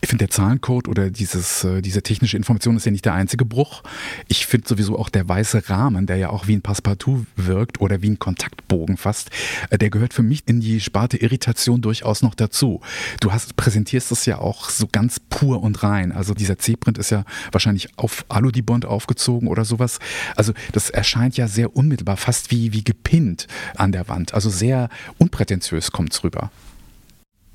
Ich 0.00 0.08
finde, 0.08 0.26
der 0.26 0.30
Zahlencode 0.30 0.86
oder 0.86 1.10
dieses, 1.10 1.64
äh, 1.64 1.82
diese 1.82 2.02
technische 2.02 2.36
Information 2.36 2.76
ist 2.76 2.86
ja 2.86 2.92
nicht 2.92 3.04
der 3.04 3.14
einzige 3.14 3.44
Bruch. 3.44 3.82
Ich 4.28 4.46
finde 4.46 4.68
sowieso 4.68 4.96
auch 4.98 5.08
der 5.08 5.28
weiße 5.28 5.68
Rahmen, 5.68 6.06
der 6.06 6.16
ja 6.16 6.30
auch 6.30 6.46
wie 6.46 6.54
ein 6.54 6.62
Passepartout 6.62 7.26
wirkt 7.34 7.80
oder 7.80 8.00
wie 8.00 8.10
ein 8.10 8.18
Kontaktbogen 8.18 8.96
fast, 8.96 9.30
äh, 9.70 9.78
der 9.78 9.90
gehört 9.90 10.14
für 10.14 10.22
mich 10.22 10.44
in 10.46 10.60
die 10.60 10.80
Sparte 10.80 11.16
Irritation 11.16 11.80
durchaus 11.80 12.22
noch 12.22 12.36
dazu. 12.36 12.80
Du 13.20 13.32
hast, 13.32 13.56
präsentierst 13.56 14.12
es 14.12 14.24
ja 14.24 14.38
auch 14.38 14.70
so 14.70 14.86
ganz 14.90 15.18
pur 15.18 15.62
und 15.62 15.82
rein. 15.82 16.12
Also 16.12 16.32
dieser 16.32 16.58
C-Print 16.58 16.98
ist 16.98 17.10
ja 17.10 17.24
wahrscheinlich 17.50 17.88
auf 17.96 18.24
Aludibond 18.28 18.86
aufgezogen 18.86 19.48
oder 19.48 19.64
sowas. 19.64 19.98
Also 20.36 20.52
das 20.72 20.90
erscheint 20.90 21.36
ja 21.36 21.48
sehr 21.48 21.74
unmittelbar, 21.74 22.16
fast 22.16 22.52
wie, 22.52 22.72
wie 22.72 22.84
gepinnt 22.84 23.48
an 23.76 23.90
der 23.90 24.08
Wand. 24.08 24.32
Also 24.32 24.48
sehr 24.48 24.90
unprätentiös 25.18 25.90
kommt 25.90 26.12
es 26.12 26.22
rüber. 26.22 26.52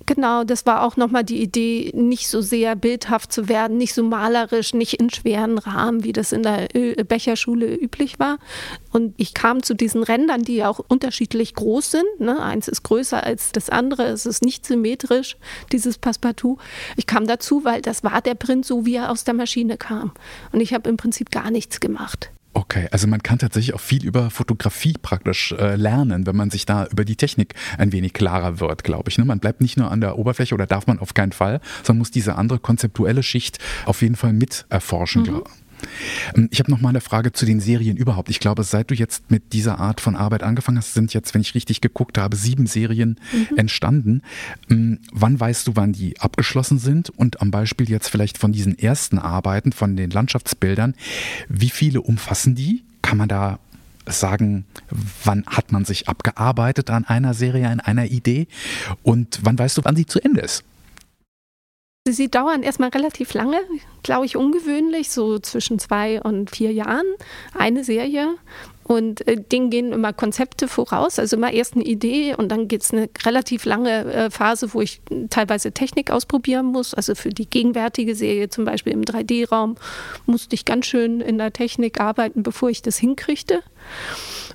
Genau, 0.06 0.44
das 0.44 0.66
war 0.66 0.84
auch 0.84 0.98
nochmal 0.98 1.24
die 1.24 1.42
Idee, 1.42 1.92
nicht 1.94 2.28
so 2.28 2.42
sehr 2.42 2.76
bildhaft 2.76 3.32
zu 3.32 3.48
werden, 3.48 3.78
nicht 3.78 3.94
so 3.94 4.04
malerisch, 4.04 4.74
nicht 4.74 4.96
in 4.96 5.10
schweren 5.10 5.58
Rahmen, 5.58 6.04
wie 6.04 6.12
das 6.12 6.34
in 6.34 6.44
der 6.44 6.68
Becherschule 7.08 7.74
üblich 7.74 8.20
war. 8.20 8.38
Und 8.92 9.14
ich 9.18 9.34
kam 9.34 9.64
zu 9.64 9.74
diesen 9.74 10.04
Rändern, 10.04 10.44
die 10.44 10.58
ja 10.58 10.70
auch 10.70 10.80
unterschiedlich 10.80 11.54
groß 11.54 11.92
sind. 11.92 12.20
Ne? 12.20 12.42
Eins 12.42 12.68
ist 12.68 12.84
größer 12.84 13.24
als 13.24 13.54
das 13.54 13.70
andere, 13.70 14.08
es 14.08 14.26
ist 14.26 14.44
nicht 14.44 14.66
symmetrisch, 14.66 15.38
dieses 15.72 15.98
Passepartout. 15.98 16.58
Ich 16.98 17.08
kam 17.08 17.26
dazu, 17.26 17.64
weil 17.64 17.82
das 17.82 18.04
war 18.04 18.22
der 18.22 18.36
Print 18.36 18.66
so, 18.66 18.86
wie 18.86 18.96
er 18.96 19.10
aus 19.10 19.24
der 19.24 19.34
Maschine 19.34 19.78
kam. 19.78 20.12
Und 20.52 20.60
ich 20.60 20.74
habe 20.74 20.90
im 20.90 20.98
Prinzip 20.98 21.32
gar 21.32 21.50
nichts 21.50 21.80
gemacht. 21.80 22.30
Okay, 22.56 22.88
also 22.92 23.08
man 23.08 23.24
kann 23.24 23.40
tatsächlich 23.40 23.74
auch 23.74 23.80
viel 23.80 24.06
über 24.06 24.30
Fotografie 24.30 24.94
praktisch 25.02 25.54
äh, 25.54 25.76
lernen, 25.76 26.28
wenn 26.28 26.36
man 26.36 26.52
sich 26.52 26.66
da 26.66 26.86
über 26.86 27.04
die 27.04 27.16
Technik 27.16 27.56
ein 27.80 27.92
wenig 27.92 28.14
klarer 28.14 28.60
wird, 28.60 28.84
glaube 28.84 29.10
ich. 29.10 29.18
Ne? 29.18 29.26
Man 29.26 29.40
bleibt 29.40 29.60
nicht 29.60 29.76
nur 29.76 29.90
an 29.90 30.02
der 30.02 30.20
Oberfläche 30.20 30.54
oder 30.54 30.68
darf 30.68 30.86
man 30.86 31.00
auf 31.00 31.16
keinen 31.16 31.32
Fall, 31.32 31.62
sondern 31.82 32.00
muss 32.00 32.12
diese 32.12 32.36
andere 32.36 32.60
konzeptuelle 32.60 33.24
Schicht 33.24 33.58
auf 33.86 34.04
jeden 34.04 34.16
Fall 34.16 34.34
mit 34.34 34.66
erforschen. 34.70 35.24
Mhm. 35.24 35.44
Ähm, 36.36 36.50
ich 36.52 36.60
habe 36.60 36.72
noch 36.72 36.82
mal 36.82 36.90
eine 36.90 37.02
Frage 37.02 37.32
zu 37.32 37.46
den 37.46 37.60
Serien 37.60 37.98
überhaupt. 37.98 38.30
Ich 38.30 38.40
glaube, 38.40 38.64
seit 38.64 38.92
du 38.92 38.96
jetzt 38.96 39.32
mit 39.32 39.54
dieser 39.54 39.80
Art 39.80 40.02
von 40.02 40.16
Arbeit 40.16 40.44
angefangen 40.44 40.78
hast, 40.78 40.94
sind 40.94 41.14
jetzt, 41.14 41.34
wenn 41.34 41.42
ich 41.42 41.56
richtig 41.56 41.82
geguckt 41.82 42.18
habe, 42.18 42.36
sieben 42.36 42.68
Serien 42.68 43.20
mhm. 43.32 43.58
entstanden. 43.58 44.22
Ähm, 44.70 45.00
wann 45.12 45.40
weißt 45.40 45.68
du, 45.68 45.76
wann 45.76 45.94
die 45.94 46.20
abgeschlossen 46.20 46.80
sind? 46.80 47.10
Und 47.10 47.42
am 47.42 47.52
Beispiel 47.52 47.90
jetzt 47.90 48.10
vielleicht 48.10 48.38
von 48.38 48.52
diesen 48.52 48.78
ersten 48.78 49.20
Arbeiten, 49.20 49.72
von 49.72 49.96
den 49.96 50.10
Landschaftsbildern, 50.10 50.96
wie 51.50 51.70
viele 51.70 52.02
umfassen 52.02 52.56
die? 52.56 52.84
Kann 53.02 53.18
man 53.18 53.28
da 53.28 53.60
sagen, 54.06 54.66
wann 55.24 55.46
hat 55.46 55.72
man 55.72 55.86
sich 55.86 56.08
abgearbeitet 56.10 56.90
an 56.90 57.06
einer 57.06 57.34
Serie, 57.34 57.70
an 57.70 57.80
einer 57.80 58.06
Idee? 58.06 58.48
Und 59.02 59.40
wann 59.44 59.58
weißt 59.58 59.78
du, 59.78 59.82
wann 59.84 59.96
sie 59.96 60.06
zu 60.06 60.20
Ende 60.20 60.42
ist? 60.42 60.64
Sie 62.06 62.30
dauern 62.30 62.64
erstmal 62.64 62.90
relativ 62.90 63.34
lange, 63.34 63.62
glaube 64.04 64.26
ich, 64.26 64.36
ungewöhnlich, 64.36 65.10
so 65.10 65.40
zwischen 65.40 65.80
zwei 65.80 66.22
und 66.22 66.52
vier 66.52 66.74
Jahren, 66.74 67.06
eine 67.54 67.86
Serie. 67.86 68.36
Und 68.84 69.26
äh, 69.26 69.40
denen 69.40 69.70
gehen 69.70 69.94
immer 69.94 70.12
Konzepte 70.12 70.68
voraus, 70.68 71.18
also 71.18 71.38
immer 71.38 71.54
erst 71.54 71.76
eine 71.76 71.86
Idee 71.86 72.36
und 72.36 72.50
dann 72.50 72.68
geht 72.68 72.82
es 72.82 72.92
eine 72.92 73.10
relativ 73.26 73.64
lange 73.64 74.04
äh, 74.14 74.30
Phase, 74.30 74.74
wo 74.74 74.82
ich 74.82 75.02
teilweise 75.30 75.72
Technik 75.72 76.12
ausprobieren 76.12 76.66
muss. 76.66 76.94
Also 76.94 77.16
für 77.16 77.30
die 77.30 77.50
gegenwärtige 77.50 78.16
Serie, 78.16 78.50
zum 78.50 78.66
Beispiel 78.66 78.92
im 78.92 79.04
3D-Raum, 79.04 79.78
musste 80.26 80.56
ich 80.56 80.66
ganz 80.66 80.88
schön 80.88 81.22
in 81.22 81.38
der 81.38 81.54
Technik 81.54 82.02
arbeiten, 82.02 82.44
bevor 82.44 82.70
ich 82.70 82.82
das 82.82 82.98
hinkriegte. 82.98 83.64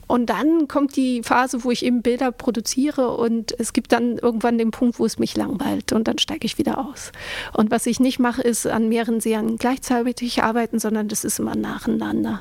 Und 0.09 0.31
dann 0.31 0.67
kommt 0.69 0.97
die 0.97 1.23
Phase, 1.23 1.63
wo 1.63 1.71
ich 1.71 1.85
eben 1.85 2.03
Bilder 2.03 2.33
produziere 2.33 3.17
und 3.17 3.55
es 3.61 3.73
gibt 3.73 3.93
dann 3.93 4.17
irgendwann 4.17 4.59
den 4.59 4.71
Punkt, 4.71 4.99
wo 4.99 5.07
es 5.07 5.19
mich 5.19 5.37
langweilt 5.37 5.93
und 5.93 6.09
dann 6.09 6.19
steige 6.19 6.47
ich 6.47 6.59
wieder 6.59 6.79
aus. 6.79 7.13
Und 7.53 7.71
was 7.71 7.87
ich 7.87 8.01
nicht 8.01 8.19
mache, 8.19 8.43
ist 8.43 8.67
an 8.67 8.89
mehreren 8.89 9.21
Serien 9.21 9.59
gleichzeitig 9.59 10.43
arbeiten, 10.43 10.79
sondern 10.79 11.09
das 11.09 11.25
ist 11.25 11.39
immer 11.39 11.55
nacheinander. 11.55 12.41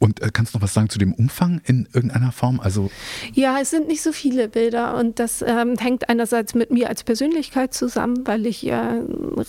Und 0.00 0.22
äh, 0.22 0.30
kannst 0.32 0.54
du 0.54 0.58
noch 0.58 0.62
was 0.62 0.72
sagen 0.72 0.88
zu 0.88 0.98
dem 0.98 1.12
Umfang 1.12 1.60
in 1.66 1.86
irgendeiner 1.92 2.32
Form? 2.32 2.58
Also 2.58 2.90
ja, 3.34 3.58
es 3.60 3.68
sind 3.68 3.86
nicht 3.86 4.00
so 4.00 4.12
viele 4.12 4.48
Bilder 4.48 4.96
und 4.96 5.18
das 5.18 5.44
ähm, 5.46 5.76
hängt 5.76 6.08
einerseits 6.08 6.54
mit 6.54 6.70
mir 6.70 6.88
als 6.88 7.04
Persönlichkeit 7.04 7.74
zusammen, 7.74 8.26
weil 8.26 8.46
ich 8.46 8.66
äh, 8.66 9.02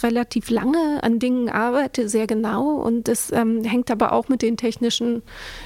relativ 0.04 0.50
lange 0.50 1.02
an 1.04 1.20
Dingen 1.20 1.48
arbeite, 1.48 2.10
sehr 2.10 2.28
genau 2.28 2.74
und 2.74 3.08
das 3.08 3.32
ähm, 3.32 3.64
hängt 3.64 3.90
aber 3.90 4.12
auch 4.12 4.28
mit 4.28 4.42
den 4.42 4.58
technischen 4.58 5.24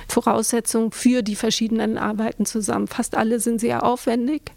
Voraussetzungen 0.08 0.92
für 0.92 1.24
die 1.24 1.36
verschiedenen 1.36 1.98
Arbeiten 1.98 2.46
zusammen. 2.46 2.86
Fast 2.86 3.18
alle 3.18 3.40
sind 3.40 3.60
sehr 3.60 3.84
aufwendig. 3.84 4.52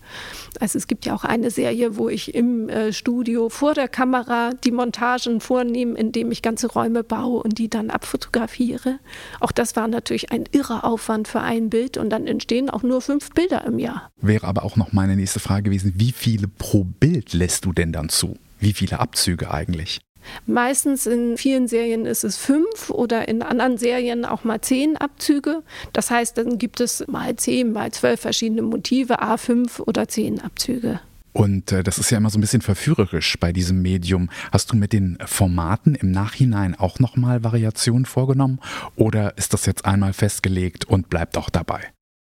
Also 0.60 0.76
es 0.76 0.86
gibt 0.86 1.06
ja 1.06 1.14
auch 1.14 1.24
eine 1.24 1.50
Serie, 1.50 1.96
wo 1.96 2.10
ich 2.10 2.34
im 2.34 2.68
äh, 2.68 2.92
Studio 2.92 3.48
vor 3.48 3.72
der 3.72 3.88
Kamera 3.88 4.50
die 4.62 4.72
Montagen 4.72 5.40
vornehme, 5.40 5.98
indem 5.98 6.30
ich 6.30 6.42
ganze 6.42 6.66
Räume 6.66 7.02
baue 7.02 7.42
und 7.42 7.56
die 7.56 7.70
dann 7.70 7.88
abfotografiere. 7.88 8.98
Auch 9.40 9.52
das 9.52 9.74
war 9.74 9.88
natürlich 9.88 10.17
natürlich 10.18 10.32
ein 10.32 10.44
irrer 10.52 10.84
Aufwand 10.84 11.28
für 11.28 11.40
ein 11.40 11.70
Bild 11.70 11.96
und 11.96 12.10
dann 12.10 12.26
entstehen 12.26 12.70
auch 12.70 12.82
nur 12.82 13.00
fünf 13.00 13.30
Bilder 13.30 13.64
im 13.64 13.78
Jahr. 13.78 14.10
Wäre 14.20 14.46
aber 14.46 14.64
auch 14.64 14.76
noch 14.76 14.92
meine 14.92 15.16
nächste 15.16 15.40
Frage 15.40 15.64
gewesen, 15.64 15.94
wie 15.96 16.12
viele 16.12 16.48
pro 16.48 16.84
Bild 16.84 17.32
lässt 17.32 17.64
du 17.64 17.72
denn 17.72 17.92
dann 17.92 18.08
zu? 18.08 18.36
Wie 18.58 18.72
viele 18.72 18.98
Abzüge 18.98 19.50
eigentlich? 19.50 20.00
Meistens 20.46 21.06
in 21.06 21.36
vielen 21.38 21.68
Serien 21.68 22.04
ist 22.04 22.24
es 22.24 22.36
fünf 22.36 22.90
oder 22.90 23.28
in 23.28 23.40
anderen 23.42 23.78
Serien 23.78 24.24
auch 24.24 24.44
mal 24.44 24.60
zehn 24.60 24.96
Abzüge. 24.96 25.62
Das 25.92 26.10
heißt, 26.10 26.36
dann 26.36 26.58
gibt 26.58 26.80
es 26.80 27.06
mal 27.06 27.36
zehn, 27.36 27.72
mal 27.72 27.92
zwölf 27.92 28.20
verschiedene 28.20 28.62
Motive, 28.62 29.22
A5 29.22 29.80
oder 29.80 30.08
zehn 30.08 30.40
Abzüge. 30.40 31.00
Und 31.38 31.70
äh, 31.70 31.84
das 31.84 31.98
ist 31.98 32.10
ja 32.10 32.18
immer 32.18 32.30
so 32.30 32.38
ein 32.38 32.40
bisschen 32.40 32.62
verführerisch 32.62 33.38
bei 33.38 33.52
diesem 33.52 33.80
Medium. 33.80 34.28
Hast 34.50 34.72
du 34.72 34.76
mit 34.76 34.92
den 34.92 35.18
Formaten 35.24 35.94
im 35.94 36.10
Nachhinein 36.10 36.74
auch 36.74 36.98
nochmal 36.98 37.44
Variationen 37.44 38.06
vorgenommen 38.06 38.58
oder 38.96 39.38
ist 39.38 39.54
das 39.54 39.64
jetzt 39.64 39.84
einmal 39.84 40.12
festgelegt 40.12 40.86
und 40.86 41.08
bleibt 41.08 41.38
auch 41.38 41.48
dabei? 41.48 41.92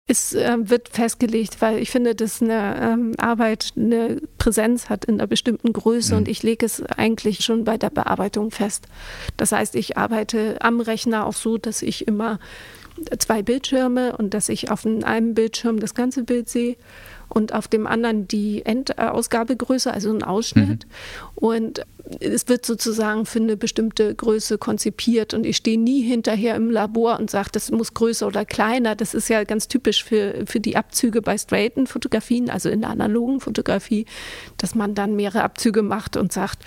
Es 0.08 0.34
äh, 0.34 0.58
wird 0.64 0.90
festgelegt, 0.90 1.62
weil 1.62 1.78
ich 1.78 1.92
finde, 1.92 2.14
dass 2.14 2.42
eine 2.42 2.76
ähm, 2.82 3.14
Arbeit 3.18 3.72
eine 3.78 4.22
Präsenz 4.38 4.90
hat 4.90 5.06
in 5.06 5.14
einer 5.14 5.28
bestimmten 5.28 5.72
Größe 5.72 6.12
mhm. 6.14 6.18
und 6.18 6.28
ich 6.28 6.44
lege 6.44 6.66
es 6.66 6.84
eigentlich 6.84 7.46
schon 7.46 7.64
bei 7.64 7.78
der 7.78 7.92
Bearbeitung 7.92 8.52
fest. 8.52 8.90
Das 9.38 9.54
heißt, 9.54 9.76
ich 9.76 9.98
arbeite 9.98 10.58
am 10.60 10.82
Rechner 10.82 11.26
auch 11.26 11.34
so, 11.34 11.58
dass 11.58 11.84
ich 11.84 12.06
immer 12.06 12.38
zwei 13.18 13.44
Bildschirme 13.44 14.18
und 14.18 14.34
dass 14.34 14.50
ich 14.50 14.72
auf 14.72 14.86
einem 14.86 15.36
Bildschirm 15.36 15.80
das 15.80 15.94
ganze 15.94 16.24
Bild 16.26 16.50
sehe 16.50 16.76
und 17.30 17.54
auf 17.54 17.68
dem 17.68 17.88
anderen 17.88 18.28
die 18.28 18.66
Endausgabegröße, 18.66 19.94
also 19.94 20.12
ein 20.12 20.24
Ausschnitt. 20.24 20.86
Mhm. 20.86 21.32
Und 21.36 21.86
es 22.20 22.48
wird 22.48 22.66
sozusagen 22.66 23.26
für 23.26 23.40
eine 23.40 23.58
bestimmte 23.58 24.14
Größe 24.16 24.58
konzipiert 24.58 25.34
und 25.34 25.46
ich 25.46 25.58
stehe 25.58 25.80
nie 25.80 26.02
hinterher 26.02 26.56
im 26.56 26.70
Labor 26.70 27.20
und 27.20 27.30
sage, 27.30 27.50
das 27.52 27.72
muss 27.72 27.94
größer 27.94 28.28
oder 28.28 28.46
kleiner. 28.46 28.96
Das 28.96 29.14
ist 29.14 29.30
ja 29.30 29.44
ganz 29.44 29.68
typisch 29.68 30.04
für, 30.04 30.46
für 30.46 30.60
die 30.60 30.76
Abzüge 30.76 31.22
bei 31.22 31.38
straighten 31.38 31.88
Fotografien, 31.88 32.50
also 32.50 32.70
in 32.70 32.82
der 32.82 32.90
analogen 32.90 33.40
Fotografie, 33.40 34.06
dass 34.58 34.76
man 34.76 34.96
dann 34.96 35.16
mehrere 35.16 35.44
Abzüge 35.44 35.82
macht 35.82 36.18
und 36.18 36.32
sagt, 36.32 36.64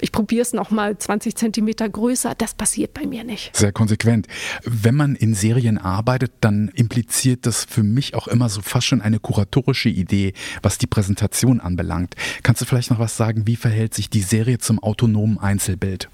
ich 0.00 0.12
probiere 0.12 0.42
es 0.42 0.52
nochmal 0.52 0.96
20 0.96 1.34
Zentimeter 1.34 1.88
größer. 1.88 2.34
Das 2.36 2.54
passiert 2.54 2.94
bei 2.94 3.06
mir 3.06 3.24
nicht. 3.24 3.56
Sehr 3.56 3.72
konsequent. 3.72 4.26
Wenn 4.64 4.94
man 4.94 5.16
in 5.16 5.34
Serien 5.34 5.78
arbeitet, 5.78 6.32
dann 6.40 6.68
impliziert 6.74 7.46
das 7.46 7.64
für 7.64 7.82
mich 7.82 8.14
auch 8.14 8.28
immer 8.28 8.48
so 8.48 8.60
fast 8.62 8.86
schon 8.86 9.00
eine 9.00 9.18
kuratorische 9.18 9.88
Idee, 9.88 10.34
was 10.62 10.78
die 10.78 10.86
Präsentation 10.86 11.60
anbelangt. 11.60 12.14
Kannst 12.42 12.60
du 12.62 12.66
vielleicht 12.66 12.90
noch 12.90 12.98
was 12.98 13.16
sagen, 13.16 13.46
wie 13.46 13.56
verhält 13.56 13.94
sich 13.94 14.10
die 14.10 14.22
Serie 14.22 14.58
zum 14.58 14.73
autonomen 14.78 15.38
Einzelbild? 15.38 16.08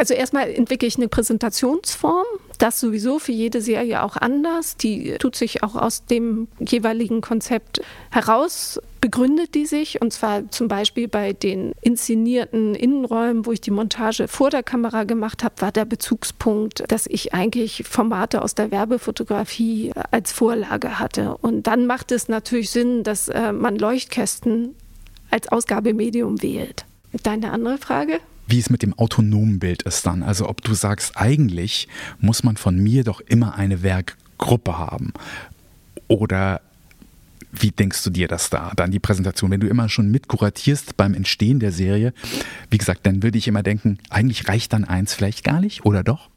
Also 0.00 0.14
erstmal 0.14 0.48
entwickle 0.48 0.88
ich 0.88 0.96
eine 0.96 1.08
Präsentationsform, 1.08 2.24
das 2.56 2.80
sowieso 2.80 3.18
für 3.18 3.32
jede 3.32 3.60
Serie 3.60 4.02
auch 4.02 4.16
anders. 4.16 4.78
Die 4.78 5.16
tut 5.18 5.36
sich 5.36 5.62
auch 5.62 5.76
aus 5.76 6.06
dem 6.06 6.48
jeweiligen 6.58 7.20
Konzept 7.20 7.82
heraus, 8.10 8.80
begründet 9.02 9.54
die 9.54 9.66
sich. 9.66 10.00
Und 10.00 10.14
zwar 10.14 10.50
zum 10.50 10.68
Beispiel 10.68 11.06
bei 11.06 11.34
den 11.34 11.74
inszenierten 11.82 12.74
Innenräumen, 12.74 13.44
wo 13.44 13.52
ich 13.52 13.60
die 13.60 13.70
Montage 13.70 14.26
vor 14.26 14.48
der 14.48 14.62
Kamera 14.62 15.04
gemacht 15.04 15.44
habe, 15.44 15.60
war 15.60 15.70
der 15.70 15.84
Bezugspunkt, 15.84 16.82
dass 16.88 17.06
ich 17.06 17.34
eigentlich 17.34 17.84
Formate 17.86 18.40
aus 18.40 18.54
der 18.54 18.70
Werbefotografie 18.70 19.92
als 20.10 20.32
Vorlage 20.32 20.98
hatte. 20.98 21.36
Und 21.36 21.66
dann 21.66 21.86
macht 21.86 22.10
es 22.10 22.26
natürlich 22.26 22.70
Sinn, 22.70 23.04
dass 23.04 23.28
äh, 23.28 23.52
man 23.52 23.76
Leuchtkästen 23.76 24.74
als 25.30 25.48
Ausgabemedium 25.48 26.40
wählt. 26.40 26.86
Deine 27.22 27.52
andere 27.52 27.78
Frage? 27.78 28.20
Wie 28.46 28.58
es 28.58 28.70
mit 28.70 28.82
dem 28.82 28.98
autonomen 28.98 29.58
Bild 29.58 29.82
ist 29.82 30.06
dann. 30.06 30.22
Also 30.22 30.48
ob 30.48 30.62
du 30.62 30.74
sagst, 30.74 31.16
eigentlich 31.16 31.88
muss 32.18 32.42
man 32.42 32.56
von 32.56 32.76
mir 32.76 33.04
doch 33.04 33.20
immer 33.20 33.54
eine 33.54 33.82
Werkgruppe 33.82 34.78
haben. 34.78 35.12
Oder 36.08 36.60
wie 37.52 37.70
denkst 37.70 38.02
du 38.04 38.10
dir 38.10 38.28
das 38.28 38.50
da, 38.50 38.72
dann 38.76 38.90
die 38.90 38.98
Präsentation? 38.98 39.50
Wenn 39.50 39.60
du 39.60 39.68
immer 39.68 39.88
schon 39.88 40.10
mitkuratierst 40.10 40.96
beim 40.96 41.14
Entstehen 41.14 41.60
der 41.60 41.72
Serie, 41.72 42.12
wie 42.70 42.78
gesagt, 42.78 43.06
dann 43.06 43.22
würde 43.22 43.38
ich 43.38 43.48
immer 43.48 43.62
denken, 43.62 43.98
eigentlich 44.08 44.48
reicht 44.48 44.72
dann 44.72 44.84
eins 44.84 45.14
vielleicht 45.14 45.44
gar 45.44 45.60
nicht, 45.60 45.84
oder 45.84 46.04
doch? 46.04 46.30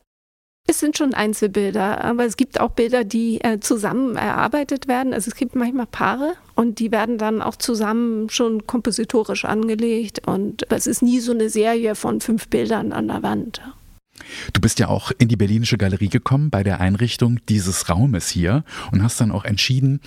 Es 0.66 0.80
sind 0.80 0.98
schon 0.98 1.14
Einzelbilder, 1.14 2.04
aber 2.06 2.24
es 2.24 2.38
gibt 2.38 2.62
auch 2.62 2.72
Bilder, 2.72 3.04
die 3.04 3.42
äh, 3.42 3.60
zusammen 3.60 4.16
erarbeitet 4.16 4.88
werden. 4.88 5.14
Also 5.14 5.30
es 5.30 5.36
gibt 5.36 5.56
manchmal 5.56 5.88
Paare 5.88 6.36
und 6.56 6.80
die 6.80 6.92
werden 6.92 7.18
dann 7.18 7.42
auch 7.42 7.58
zusammen 7.58 8.30
schon 8.30 8.66
kompositorisch 8.66 9.44
angelegt. 9.44 10.26
Und 10.26 10.66
es 10.72 10.88
ist 10.88 11.02
nie 11.02 11.20
so 11.20 11.34
eine 11.34 11.50
Serie 11.50 11.96
von 11.96 12.22
fünf 12.22 12.48
Bildern 12.48 12.94
an 12.94 13.10
der 13.10 13.24
Wand. 13.24 13.62
Du 14.54 14.62
bist 14.62 14.80
ja 14.80 14.88
auch 14.88 15.12
in 15.18 15.28
die 15.28 15.36
Berlinische 15.36 15.78
Galerie 15.78 16.10
gekommen 16.10 16.50
bei 16.50 16.64
der 16.64 16.80
Einrichtung 16.80 17.40
dieses 17.50 17.90
Raumes 17.90 18.30
hier 18.30 18.64
und 18.92 19.04
hast 19.04 19.20
dann 19.20 19.32
auch 19.32 19.46
entschieden, 19.46 20.00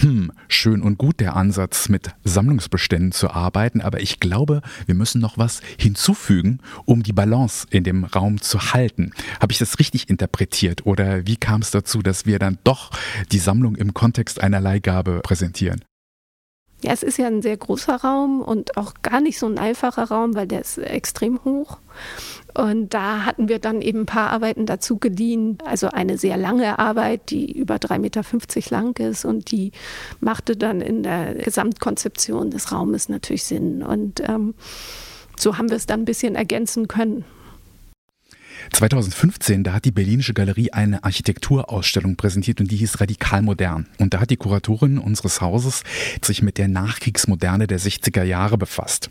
hm, 0.00 0.32
schön 0.48 0.82
und 0.82 0.98
gut 0.98 1.20
der 1.20 1.36
Ansatz 1.36 1.88
mit 1.88 2.10
Sammlungsbeständen 2.24 3.12
zu 3.12 3.30
arbeiten, 3.30 3.80
aber 3.80 4.00
ich 4.00 4.20
glaube, 4.20 4.62
wir 4.86 4.94
müssen 4.94 5.20
noch 5.20 5.38
was 5.38 5.60
hinzufügen, 5.78 6.58
um 6.84 7.02
die 7.02 7.12
Balance 7.12 7.66
in 7.70 7.84
dem 7.84 8.04
Raum 8.04 8.40
zu 8.40 8.72
halten. 8.72 9.12
Habe 9.40 9.52
ich 9.52 9.58
das 9.58 9.78
richtig 9.78 10.08
interpretiert 10.10 10.86
oder 10.86 11.26
wie 11.26 11.36
kam 11.36 11.62
es 11.62 11.70
dazu, 11.70 12.02
dass 12.02 12.26
wir 12.26 12.38
dann 12.38 12.58
doch 12.64 12.90
die 13.32 13.38
Sammlung 13.38 13.76
im 13.76 13.94
Kontext 13.94 14.40
einer 14.40 14.60
Leihgabe 14.60 15.20
präsentieren? 15.22 15.84
Ja, 16.84 16.92
es 16.92 17.02
ist 17.02 17.16
ja 17.16 17.28
ein 17.28 17.40
sehr 17.40 17.56
großer 17.56 17.96
Raum 17.96 18.42
und 18.42 18.76
auch 18.76 18.92
gar 19.00 19.22
nicht 19.22 19.38
so 19.38 19.46
ein 19.46 19.58
einfacher 19.58 20.04
Raum, 20.04 20.34
weil 20.34 20.46
der 20.46 20.60
ist 20.60 20.76
extrem 20.76 21.42
hoch. 21.42 21.78
Und 22.52 22.92
da 22.92 23.24
hatten 23.24 23.48
wir 23.48 23.58
dann 23.58 23.80
eben 23.80 24.00
ein 24.00 24.06
paar 24.06 24.28
Arbeiten 24.28 24.66
dazu 24.66 24.98
geliehen. 24.98 25.56
Also 25.64 25.88
eine 25.88 26.18
sehr 26.18 26.36
lange 26.36 26.78
Arbeit, 26.78 27.30
die 27.30 27.50
über 27.50 27.76
3,50 27.76 27.98
Meter 28.00 28.22
lang 28.68 28.98
ist 28.98 29.24
und 29.24 29.50
die 29.50 29.72
machte 30.20 30.58
dann 30.58 30.82
in 30.82 31.02
der 31.02 31.36
Gesamtkonzeption 31.36 32.50
des 32.50 32.70
Raumes 32.70 33.08
natürlich 33.08 33.44
Sinn. 33.44 33.82
Und 33.82 34.20
ähm, 34.20 34.52
so 35.38 35.56
haben 35.56 35.70
wir 35.70 35.78
es 35.78 35.86
dann 35.86 36.00
ein 36.00 36.04
bisschen 36.04 36.34
ergänzen 36.34 36.86
können. 36.86 37.24
2015, 38.72 39.64
da 39.64 39.72
hat 39.72 39.84
die 39.84 39.90
Berlinische 39.90 40.34
Galerie 40.34 40.72
eine 40.72 41.04
Architekturausstellung 41.04 42.16
präsentiert 42.16 42.60
und 42.60 42.70
die 42.70 42.76
hieß 42.76 43.00
Radikal 43.00 43.42
Modern. 43.42 43.86
Und 43.98 44.14
da 44.14 44.20
hat 44.20 44.30
die 44.30 44.36
Kuratorin 44.36 44.98
unseres 44.98 45.40
Hauses 45.40 45.82
sich 46.22 46.42
mit 46.42 46.58
der 46.58 46.68
Nachkriegsmoderne 46.68 47.66
der 47.66 47.80
60er 47.80 48.22
Jahre 48.22 48.58
befasst. 48.58 49.10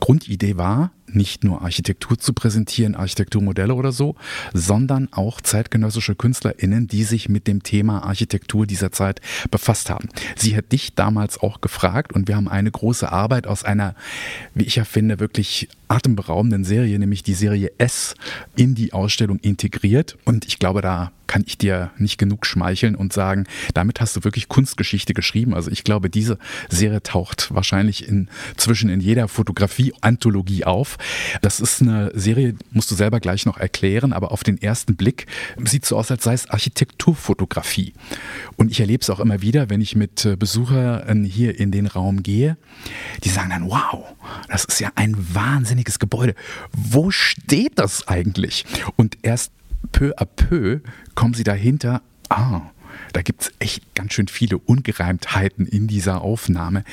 Grundidee 0.00 0.56
war, 0.56 0.90
nicht 1.14 1.44
nur 1.44 1.62
Architektur 1.62 2.18
zu 2.18 2.32
präsentieren, 2.32 2.94
Architekturmodelle 2.94 3.74
oder 3.74 3.92
so, 3.92 4.16
sondern 4.52 5.08
auch 5.12 5.40
zeitgenössische 5.40 6.14
KünstlerInnen, 6.14 6.86
die 6.88 7.04
sich 7.04 7.28
mit 7.28 7.46
dem 7.46 7.62
Thema 7.62 8.04
Architektur 8.04 8.66
dieser 8.66 8.92
Zeit 8.92 9.20
befasst 9.50 9.90
haben. 9.90 10.08
Sie 10.36 10.56
hat 10.56 10.72
dich 10.72 10.94
damals 10.94 11.38
auch 11.38 11.60
gefragt 11.60 12.12
und 12.12 12.28
wir 12.28 12.36
haben 12.36 12.48
eine 12.48 12.70
große 12.70 13.10
Arbeit 13.10 13.46
aus 13.46 13.64
einer, 13.64 13.94
wie 14.54 14.64
ich 14.64 14.76
ja 14.76 14.84
finde, 14.84 15.20
wirklich 15.20 15.68
atemberaubenden 15.88 16.64
Serie, 16.64 16.98
nämlich 16.98 17.22
die 17.22 17.34
Serie 17.34 17.72
S, 17.78 18.14
in 18.56 18.74
die 18.74 18.92
Ausstellung 18.92 19.38
integriert. 19.38 20.16
Und 20.24 20.46
ich 20.46 20.58
glaube, 20.58 20.82
da 20.82 21.12
kann 21.28 21.44
ich 21.46 21.56
dir 21.58 21.92
nicht 21.98 22.18
genug 22.18 22.46
schmeicheln 22.46 22.96
und 22.96 23.12
sagen, 23.12 23.44
damit 23.74 24.00
hast 24.00 24.16
du 24.16 24.24
wirklich 24.24 24.48
Kunstgeschichte 24.48 25.14
geschrieben. 25.14 25.54
Also 25.54 25.70
ich 25.70 25.84
glaube, 25.84 26.10
diese 26.10 26.38
Serie 26.68 27.02
taucht 27.02 27.54
wahrscheinlich 27.54 28.08
inzwischen 28.08 28.90
in 28.90 29.00
jeder 29.00 29.28
Fotografie-Anthologie 29.28 30.64
auf. 30.64 30.98
Das 31.42 31.60
ist 31.60 31.82
eine 31.82 32.10
Serie, 32.14 32.56
musst 32.72 32.90
du 32.90 32.96
selber 32.96 33.20
gleich 33.20 33.46
noch 33.46 33.58
erklären, 33.58 34.12
aber 34.12 34.32
auf 34.32 34.42
den 34.42 34.60
ersten 34.60 34.96
Blick 34.96 35.26
sieht 35.64 35.84
es 35.84 35.90
so 35.90 35.96
aus, 35.96 36.10
als 36.10 36.24
sei 36.24 36.32
es 36.32 36.50
Architekturfotografie. 36.50 37.92
Und 38.56 38.70
ich 38.70 38.80
erlebe 38.80 39.02
es 39.02 39.10
auch 39.10 39.20
immer 39.20 39.42
wieder, 39.42 39.70
wenn 39.70 39.80
ich 39.80 39.94
mit 39.94 40.24
äh, 40.24 40.36
Besuchern 40.36 41.24
hier 41.24 41.58
in 41.60 41.70
den 41.70 41.86
Raum 41.86 42.22
gehe, 42.22 42.56
die 43.22 43.28
sagen 43.28 43.50
dann, 43.50 43.68
wow, 43.68 44.04
das 44.48 44.64
ist 44.64 44.80
ja 44.80 44.90
ein 44.94 45.14
wahnsinniges 45.34 45.98
Gebäude. 45.98 46.34
Wo 46.72 47.10
steht 47.10 47.78
das 47.78 48.08
eigentlich? 48.08 48.64
Und 48.96 49.18
erst 49.22 49.52
peu 49.92 50.12
à 50.16 50.24
peu 50.24 50.80
kommen 51.14 51.34
sie 51.34 51.44
dahinter, 51.44 52.02
ah, 52.28 52.62
da 53.12 53.22
gibt 53.22 53.42
es 53.42 53.52
echt 53.58 53.94
ganz 53.94 54.12
schön 54.12 54.28
viele 54.28 54.58
Ungereimtheiten 54.58 55.66
in 55.66 55.86
dieser 55.86 56.22
Aufnahme. 56.22 56.84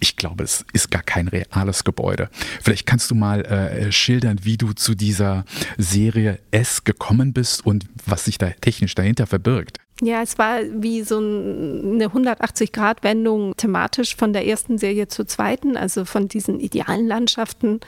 Ich 0.00 0.16
glaube, 0.16 0.44
es 0.44 0.64
ist 0.72 0.90
gar 0.90 1.02
kein 1.02 1.28
reales 1.28 1.84
Gebäude. 1.84 2.28
Vielleicht 2.62 2.86
kannst 2.86 3.10
du 3.10 3.14
mal 3.14 3.44
äh, 3.44 3.90
schildern, 3.90 4.40
wie 4.42 4.58
du 4.58 4.72
zu 4.72 4.94
dieser 4.94 5.44
Serie 5.78 6.40
S 6.50 6.84
gekommen 6.84 7.32
bist 7.32 7.64
und 7.64 7.86
was 8.04 8.26
sich 8.26 8.36
da 8.36 8.50
technisch 8.50 8.94
dahinter 8.94 9.26
verbirgt. 9.26 9.78
Ja, 10.02 10.22
es 10.22 10.38
war 10.38 10.58
wie 10.70 11.02
so 11.02 11.18
eine 11.18 12.08
180-Grad-Wendung 12.08 13.56
thematisch 13.56 14.16
von 14.16 14.32
der 14.32 14.44
ersten 14.44 14.76
Serie 14.76 15.06
zur 15.06 15.28
zweiten, 15.28 15.76
also 15.76 16.04
von 16.04 16.26
diesen 16.26 16.58
idealen 16.58 17.06
Landschaften 17.06 17.78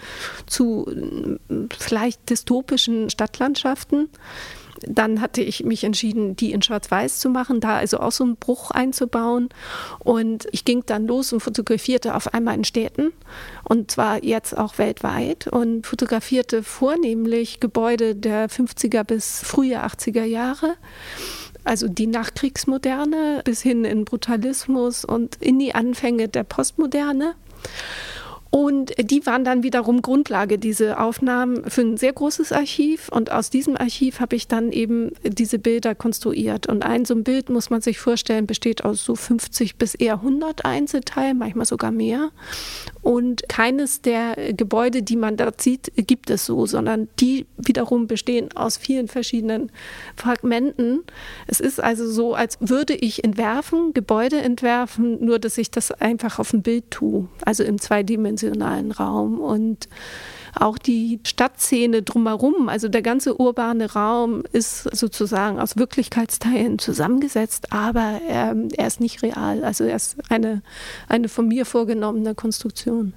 zu 0.46 0.86
vielleicht 1.76 2.30
dystopischen 2.30 3.10
Stadtlandschaften. 3.10 4.08
Dann 4.82 5.20
hatte 5.20 5.40
ich 5.40 5.64
mich 5.64 5.84
entschieden, 5.84 6.36
die 6.36 6.52
in 6.52 6.62
Schwarz-Weiß 6.62 7.18
zu 7.18 7.28
machen, 7.30 7.60
da 7.60 7.76
also 7.76 7.98
auch 7.98 8.12
so 8.12 8.24
einen 8.24 8.36
Bruch 8.36 8.70
einzubauen. 8.70 9.48
Und 9.98 10.46
ich 10.52 10.64
ging 10.64 10.84
dann 10.86 11.06
los 11.06 11.32
und 11.32 11.40
fotografierte 11.40 12.14
auf 12.14 12.34
einmal 12.34 12.54
in 12.56 12.64
Städten 12.64 13.12
und 13.64 13.90
zwar 13.90 14.22
jetzt 14.22 14.56
auch 14.56 14.78
weltweit 14.78 15.48
und 15.48 15.86
fotografierte 15.86 16.62
vornehmlich 16.62 17.58
Gebäude 17.58 18.14
der 18.14 18.48
50er 18.48 19.02
bis 19.02 19.40
frühe 19.40 19.82
80er 19.82 20.24
Jahre 20.24 20.76
also 21.66 21.88
die 21.88 22.06
Nachkriegsmoderne 22.06 23.42
bis 23.44 23.62
hin 23.62 23.84
in 23.84 24.04
Brutalismus 24.04 25.04
und 25.04 25.36
in 25.36 25.58
die 25.58 25.74
Anfänge 25.74 26.28
der 26.28 26.44
Postmoderne. 26.44 27.34
Und 28.50 28.94
die 28.98 29.26
waren 29.26 29.44
dann 29.44 29.62
wiederum 29.64 30.00
Grundlage, 30.00 30.58
diese 30.58 30.98
Aufnahmen 30.98 31.68
für 31.68 31.82
ein 31.82 31.96
sehr 31.98 32.12
großes 32.12 32.52
Archiv. 32.52 33.08
Und 33.10 33.30
aus 33.30 33.50
diesem 33.50 33.76
Archiv 33.76 34.20
habe 34.20 34.34
ich 34.36 34.48
dann 34.48 34.72
eben 34.72 35.12
diese 35.24 35.58
Bilder 35.58 35.94
konstruiert. 35.94 36.66
Und 36.66 36.82
ein 36.82 37.04
so 37.04 37.14
ein 37.14 37.24
Bild, 37.24 37.50
muss 37.50 37.68
man 37.68 37.82
sich 37.82 37.98
vorstellen, 37.98 38.46
besteht 38.46 38.84
aus 38.84 39.04
so 39.04 39.14
50 39.14 39.76
bis 39.76 39.94
eher 39.94 40.14
100 40.14 40.64
Einzelteilen, 40.64 41.36
manchmal 41.36 41.66
sogar 41.66 41.90
mehr. 41.90 42.30
Und 43.06 43.48
keines 43.48 44.02
der 44.02 44.34
Gebäude, 44.52 45.00
die 45.00 45.14
man 45.14 45.36
dort 45.36 45.60
sieht, 45.60 45.92
gibt 45.94 46.28
es 46.28 46.44
so, 46.44 46.66
sondern 46.66 47.06
die 47.20 47.46
wiederum 47.56 48.08
bestehen 48.08 48.48
aus 48.56 48.78
vielen 48.78 49.06
verschiedenen 49.06 49.70
Fragmenten. 50.16 51.04
Es 51.46 51.60
ist 51.60 51.80
also 51.80 52.10
so, 52.10 52.34
als 52.34 52.58
würde 52.58 52.94
ich 52.94 53.22
entwerfen, 53.22 53.94
Gebäude 53.94 54.38
entwerfen, 54.38 55.24
nur 55.24 55.38
dass 55.38 55.56
ich 55.56 55.70
das 55.70 55.92
einfach 55.92 56.40
auf 56.40 56.50
dem 56.50 56.62
Bild 56.62 56.90
tue, 56.90 57.28
also 57.44 57.62
im 57.62 57.80
zweidimensionalen 57.80 58.90
Raum. 58.90 59.38
Und 59.38 59.88
auch 60.60 60.78
die 60.78 61.20
Stadtszene 61.24 62.02
drumherum, 62.02 62.68
also 62.68 62.88
der 62.88 63.02
ganze 63.02 63.40
urbane 63.40 63.92
Raum 63.92 64.42
ist 64.52 64.84
sozusagen 64.96 65.58
aus 65.58 65.76
Wirklichkeitsteilen 65.76 66.78
zusammengesetzt, 66.78 67.72
aber 67.72 68.20
er, 68.28 68.56
er 68.76 68.86
ist 68.86 69.00
nicht 69.00 69.22
real. 69.22 69.64
Also 69.64 69.84
er 69.84 69.96
ist 69.96 70.16
eine, 70.30 70.62
eine 71.08 71.28
von 71.28 71.48
mir 71.48 71.66
vorgenommene 71.66 72.34
Konstruktion. 72.34 73.14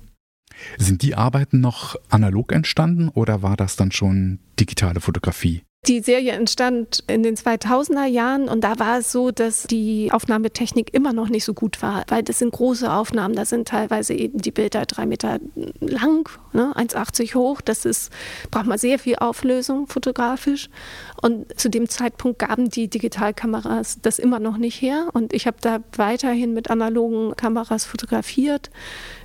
Sind 0.77 1.01
die 1.01 1.15
Arbeiten 1.15 1.61
noch 1.61 1.95
analog 2.09 2.51
entstanden 2.51 3.09
oder 3.09 3.41
war 3.41 3.55
das 3.55 3.75
dann 3.75 3.91
schon 3.91 4.39
digitale 4.59 4.99
Fotografie? 4.99 5.63
Die 5.87 6.01
Serie 6.01 6.33
entstand 6.33 7.05
in 7.07 7.23
den 7.23 7.37
2000er 7.37 8.05
Jahren 8.05 8.49
und 8.49 8.65
da 8.65 8.77
war 8.79 8.99
es 8.99 9.13
so, 9.13 9.31
dass 9.31 9.63
die 9.63 10.11
Aufnahmetechnik 10.11 10.93
immer 10.93 11.13
noch 11.13 11.29
nicht 11.29 11.45
so 11.45 11.53
gut 11.53 11.81
war, 11.81 12.03
weil 12.09 12.21
das 12.21 12.39
sind 12.39 12.51
große 12.51 12.91
Aufnahmen, 12.91 13.33
da 13.33 13.45
sind 13.45 13.69
teilweise 13.69 14.13
eben 14.13 14.39
die 14.39 14.51
Bilder 14.51 14.85
drei 14.85 15.05
Meter 15.05 15.39
lang, 15.79 16.29
ne, 16.51 16.73
1,80 16.75 17.33
hoch, 17.33 17.61
das 17.61 17.85
ist, 17.85 18.11
braucht 18.51 18.65
man 18.65 18.77
sehr 18.77 18.99
viel 18.99 19.15
Auflösung 19.15 19.87
fotografisch. 19.87 20.69
Und 21.21 21.57
zu 21.59 21.69
dem 21.69 21.87
Zeitpunkt 21.87 22.39
gaben 22.39 22.69
die 22.69 22.89
Digitalkameras 22.89 23.99
das 24.01 24.19
immer 24.19 24.39
noch 24.39 24.57
nicht 24.57 24.81
her. 24.81 25.07
Und 25.13 25.33
ich 25.33 25.47
habe 25.47 25.57
da 25.61 25.79
weiterhin 25.95 26.53
mit 26.53 26.69
analogen 26.69 27.35
Kameras 27.35 27.85
fotografiert, 27.85 28.69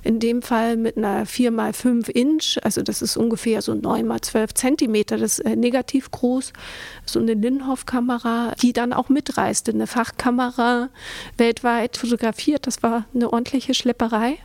in 0.03 0.19
dem 0.19 0.41
Fall 0.41 0.77
mit 0.77 0.97
einer 0.97 1.25
4x5 1.25 2.09
Inch, 2.09 2.57
also 2.63 2.81
das 2.81 3.01
ist 3.01 3.17
ungefähr 3.17 3.61
so 3.61 3.73
9x12 3.73 4.55
Zentimeter, 4.55 5.17
das 5.17 5.39
ist 5.39 5.45
äh, 5.45 5.55
negativ 5.55 6.11
groß 6.11 6.44
Fotos, 6.45 6.53
so 7.05 7.19
eine 7.19 7.33
Linhof-Kamera, 7.33 8.53
die 8.61 8.73
dann 8.73 8.93
auch 8.93 9.09
mitreiste, 9.09 9.71
eine 9.71 9.87
Fachkamera 9.87 10.89
weltweit 11.37 11.97
fotografiert. 11.97 12.67
Das 12.67 12.83
war 12.83 13.05
eine 13.13 13.31
ordentliche 13.31 13.73
Schlepperei. 13.73 14.37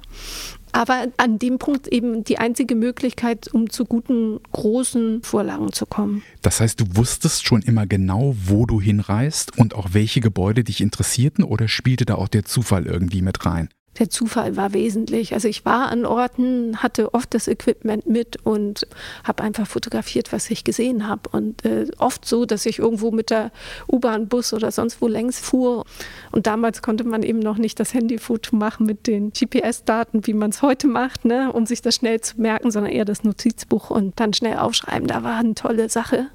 Aber 0.73 1.07
an 1.17 1.41
dem 1.41 1.59
Punkt 1.59 1.89
eben 1.89 2.23
die 2.23 2.39
einzige 2.39 2.77
Möglichkeit, 2.77 3.49
um 3.53 3.71
zu 3.71 3.85
guten, 3.85 4.39
großen 4.53 5.23
Vorlagen 5.25 5.73
zu 5.73 5.85
kommen. 5.85 6.23
Das 6.43 6.61
heißt, 6.61 6.79
du 6.79 6.85
wusstest 6.95 7.45
schon 7.45 7.63
immer 7.63 7.87
genau, 7.87 8.37
wo 8.45 8.67
du 8.67 8.81
hinreist 8.81 9.59
und 9.59 9.75
auch 9.75 9.89
welche 9.93 10.21
Gebäude 10.21 10.63
dich 10.63 10.81
interessierten 10.81 11.43
oder 11.43 11.67
spielte 11.67 12.05
da 12.05 12.15
auch 12.15 12.29
der 12.29 12.45
Zufall 12.45 12.87
irgendwie 12.87 13.23
mit 13.23 13.45
rein? 13.45 13.69
Der 13.99 14.09
Zufall 14.09 14.57
war 14.57 14.73
wesentlich. 14.73 15.35
Also 15.35 15.49
ich 15.49 15.65
war 15.65 15.89
an 15.89 16.07
Orten, 16.07 16.83
hatte 16.83 17.13
oft 17.13 17.35
das 17.35 17.49
Equipment 17.49 18.07
mit 18.07 18.45
und 18.45 18.87
habe 19.25 19.43
einfach 19.43 19.67
fotografiert, 19.67 20.33
was 20.33 20.51
ich 20.51 20.65
gesehen 20.65 21.09
habe. 21.09 21.23
Und 21.33 21.65
äh, 21.65 21.87
oft 21.99 22.25
so, 22.25 22.47
dass 22.47 22.67
ich 22.67 22.79
irgendwo 22.79 23.11
mit 23.11 23.31
der 23.31 23.51
U-Bahn, 23.91 24.29
Bus 24.29 24.53
oder 24.53 24.71
sonst 24.71 25.03
wo 25.03 25.09
längs 25.09 25.39
fuhr. 25.41 25.85
Und 26.31 26.47
damals 26.47 26.83
konnte 26.83 27.05
man 27.05 27.23
eben 27.23 27.41
noch 27.41 27.59
nicht 27.59 27.81
das 27.81 27.93
Handyfoto 27.93 28.55
machen 28.55 28.87
mit 28.87 29.07
den 29.07 29.33
GPS-Daten, 29.33 30.27
wie 30.27 30.35
man 30.35 30.51
es 30.51 30.63
heute 30.63 30.87
macht, 30.87 31.25
ne, 31.25 31.53
um 31.53 31.67
sich 31.67 31.83
das 31.83 31.97
schnell 31.97 32.21
zu 32.21 32.41
merken, 32.41 32.71
sondern 32.71 32.93
eher 32.93 33.05
das 33.05 33.25
Notizbuch 33.25 33.91
und 33.91 34.19
dann 34.21 34.33
schnell 34.33 34.59
aufschreiben. 34.59 35.09
Da 35.09 35.25
war 35.25 35.37
eine 35.37 35.55
tolle 35.55 35.89
Sache. 35.89 36.29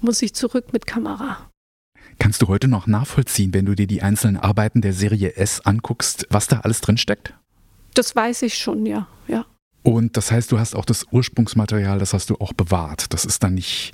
Muss 0.00 0.22
ich 0.22 0.34
zurück 0.34 0.72
mit 0.72 0.86
Kamera. 0.86 1.51
Kannst 2.18 2.42
du 2.42 2.48
heute 2.48 2.68
noch 2.68 2.86
nachvollziehen, 2.86 3.52
wenn 3.54 3.66
du 3.66 3.74
dir 3.74 3.86
die 3.86 4.02
einzelnen 4.02 4.36
Arbeiten 4.36 4.80
der 4.80 4.92
Serie 4.92 5.36
S 5.36 5.60
anguckst, 5.60 6.26
was 6.30 6.46
da 6.48 6.60
alles 6.60 6.80
drin 6.80 6.98
steckt? 6.98 7.34
Das 7.94 8.14
weiß 8.14 8.42
ich 8.42 8.54
schon, 8.54 8.86
ja, 8.86 9.06
ja. 9.28 9.44
Und 9.82 10.16
das 10.16 10.30
heißt, 10.30 10.52
du 10.52 10.58
hast 10.58 10.76
auch 10.76 10.84
das 10.84 11.06
Ursprungsmaterial, 11.10 11.98
das 11.98 12.14
hast 12.14 12.30
du 12.30 12.36
auch 12.36 12.52
bewahrt. 12.52 13.12
Das 13.12 13.24
ist 13.24 13.42
dann 13.42 13.54
nicht 13.54 13.92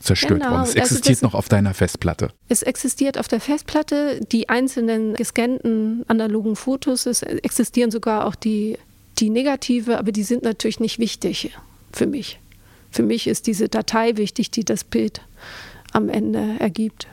zerstört 0.00 0.40
genau. 0.40 0.52
worden. 0.52 0.62
Es 0.62 0.70
also 0.70 0.78
existiert 0.78 1.18
also 1.18 1.26
noch 1.26 1.34
auf 1.34 1.48
deiner 1.48 1.74
Festplatte. 1.74 2.32
Es 2.48 2.62
existiert 2.62 3.18
auf 3.18 3.28
der 3.28 3.40
Festplatte. 3.40 4.20
Die 4.32 4.48
einzelnen 4.48 5.14
gescannten 5.14 6.04
analogen 6.08 6.56
Fotos, 6.56 7.06
es 7.06 7.22
existieren 7.22 7.90
sogar 7.90 8.26
auch 8.26 8.34
die, 8.34 8.78
die 9.18 9.30
negative, 9.30 9.98
aber 9.98 10.12
die 10.12 10.22
sind 10.22 10.42
natürlich 10.42 10.80
nicht 10.80 10.98
wichtig 10.98 11.56
für 11.92 12.06
mich. 12.06 12.40
Für 12.90 13.02
mich 13.02 13.26
ist 13.26 13.46
diese 13.46 13.68
Datei 13.68 14.16
wichtig, 14.16 14.50
die 14.50 14.64
das 14.64 14.84
Bild 14.84 15.22
am 15.92 16.08
Ende 16.08 16.56
ergibt. 16.58 17.06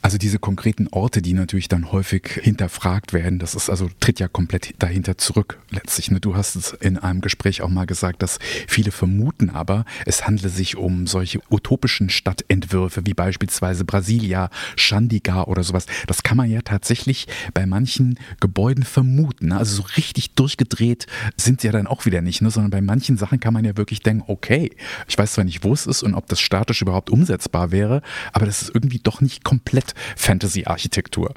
Also 0.00 0.18
diese 0.18 0.38
konkreten 0.38 0.88
Orte, 0.88 1.22
die 1.22 1.34
natürlich 1.34 1.68
dann 1.68 1.92
häufig 1.92 2.26
hinterfragt 2.42 3.12
werden, 3.12 3.38
das 3.38 3.54
ist 3.54 3.68
also 3.68 3.90
tritt 4.00 4.18
ja 4.18 4.26
komplett 4.26 4.74
dahinter 4.78 5.18
zurück 5.18 5.60
letztlich. 5.70 6.10
Ne? 6.10 6.18
Du 6.18 6.34
hast 6.34 6.56
es 6.56 6.72
in 6.72 6.98
einem 6.98 7.20
Gespräch 7.20 7.62
auch 7.62 7.68
mal 7.68 7.84
gesagt, 7.84 8.22
dass 8.22 8.38
viele 8.66 8.90
vermuten 8.90 9.50
aber, 9.50 9.84
es 10.06 10.26
handle 10.26 10.48
sich 10.48 10.76
um 10.76 11.06
solche 11.06 11.40
utopischen 11.50 12.08
Stadtentwürfe 12.08 13.02
wie 13.04 13.14
beispielsweise 13.14 13.84
Brasilia, 13.84 14.50
Chandigarh 14.76 15.46
oder 15.46 15.62
sowas. 15.62 15.86
Das 16.06 16.22
kann 16.22 16.36
man 16.36 16.50
ja 16.50 16.62
tatsächlich 16.62 17.28
bei 17.54 17.66
manchen 17.66 18.18
Gebäuden 18.40 18.84
vermuten. 18.84 19.48
Ne? 19.48 19.56
Also 19.56 19.76
so 19.76 19.82
richtig 19.96 20.34
durchgedreht 20.34 21.06
sind 21.36 21.60
sie 21.60 21.68
ja 21.68 21.72
dann 21.72 21.86
auch 21.86 22.06
wieder 22.06 22.22
nicht, 22.22 22.40
ne? 22.42 22.50
sondern 22.50 22.70
bei 22.70 22.80
manchen 22.80 23.16
Sachen 23.18 23.40
kann 23.40 23.54
man 23.54 23.64
ja 23.64 23.76
wirklich 23.76 24.00
denken, 24.00 24.24
okay, 24.26 24.72
ich 25.06 25.16
weiß 25.16 25.34
zwar 25.34 25.44
nicht, 25.44 25.62
wo 25.62 25.72
es 25.72 25.86
ist 25.86 26.02
und 26.02 26.14
ob 26.14 26.26
das 26.26 26.40
statisch 26.40 26.82
überhaupt 26.82 27.10
umsetzbar 27.10 27.70
wäre, 27.70 28.02
aber 28.32 28.46
das 28.46 28.62
ist 28.62 28.74
irgendwie 28.74 28.98
doch 28.98 29.20
nicht 29.20 29.44
komplett 29.44 29.81
Fantasy-Architektur. 30.16 31.34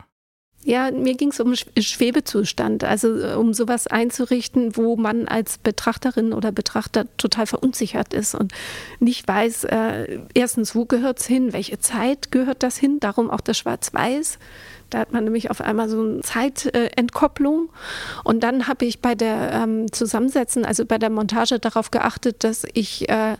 Ja, 0.68 0.90
mir 0.90 1.14
ging 1.14 1.30
es 1.30 1.40
um 1.40 1.54
Schwebezustand, 1.56 2.84
also 2.84 3.20
äh, 3.20 3.36
um 3.36 3.54
sowas 3.54 3.86
einzurichten, 3.86 4.76
wo 4.76 4.96
man 4.96 5.28
als 5.28 5.60
Betrachterin 5.60 6.34
oder 6.34 6.52
Betrachter 6.52 7.06
total 7.18 7.46
verunsichert 7.46 8.16
ist 8.16 8.34
und 8.34 8.52
nicht 9.00 9.28
weiß, 9.28 9.66
äh, 9.66 10.22
erstens, 10.34 10.74
wo 10.74 10.86
gehört 10.86 11.20
es 11.20 11.28
hin, 11.28 11.54
welche 11.54 11.78
Zeit 11.78 12.32
gehört 12.32 12.64
das 12.64 12.78
hin, 12.78 13.00
darum 13.00 13.30
auch 13.30 13.42
das 13.42 13.60
Schwarz-Weiß. 13.60 14.40
Da 14.90 15.00
hat 15.00 15.14
man 15.14 15.24
nämlich 15.24 15.52
auf 15.52 15.62
einmal 15.62 15.88
so 15.88 16.02
eine 16.02 16.22
Zeientkopplung. 16.22 17.70
Und 18.24 18.42
dann 18.42 18.68
habe 18.68 18.86
ich 18.86 19.02
bei 19.02 19.14
der 19.14 19.52
ähm, 19.52 19.92
Zusammensetzen, 19.92 20.66
also 20.66 20.86
bei 20.86 20.98
der 20.98 21.12
Montage 21.12 21.60
darauf 21.60 21.92
geachtet, 21.92 22.44
dass 22.44 22.66
ich 22.74 23.08
äh, 23.08 23.38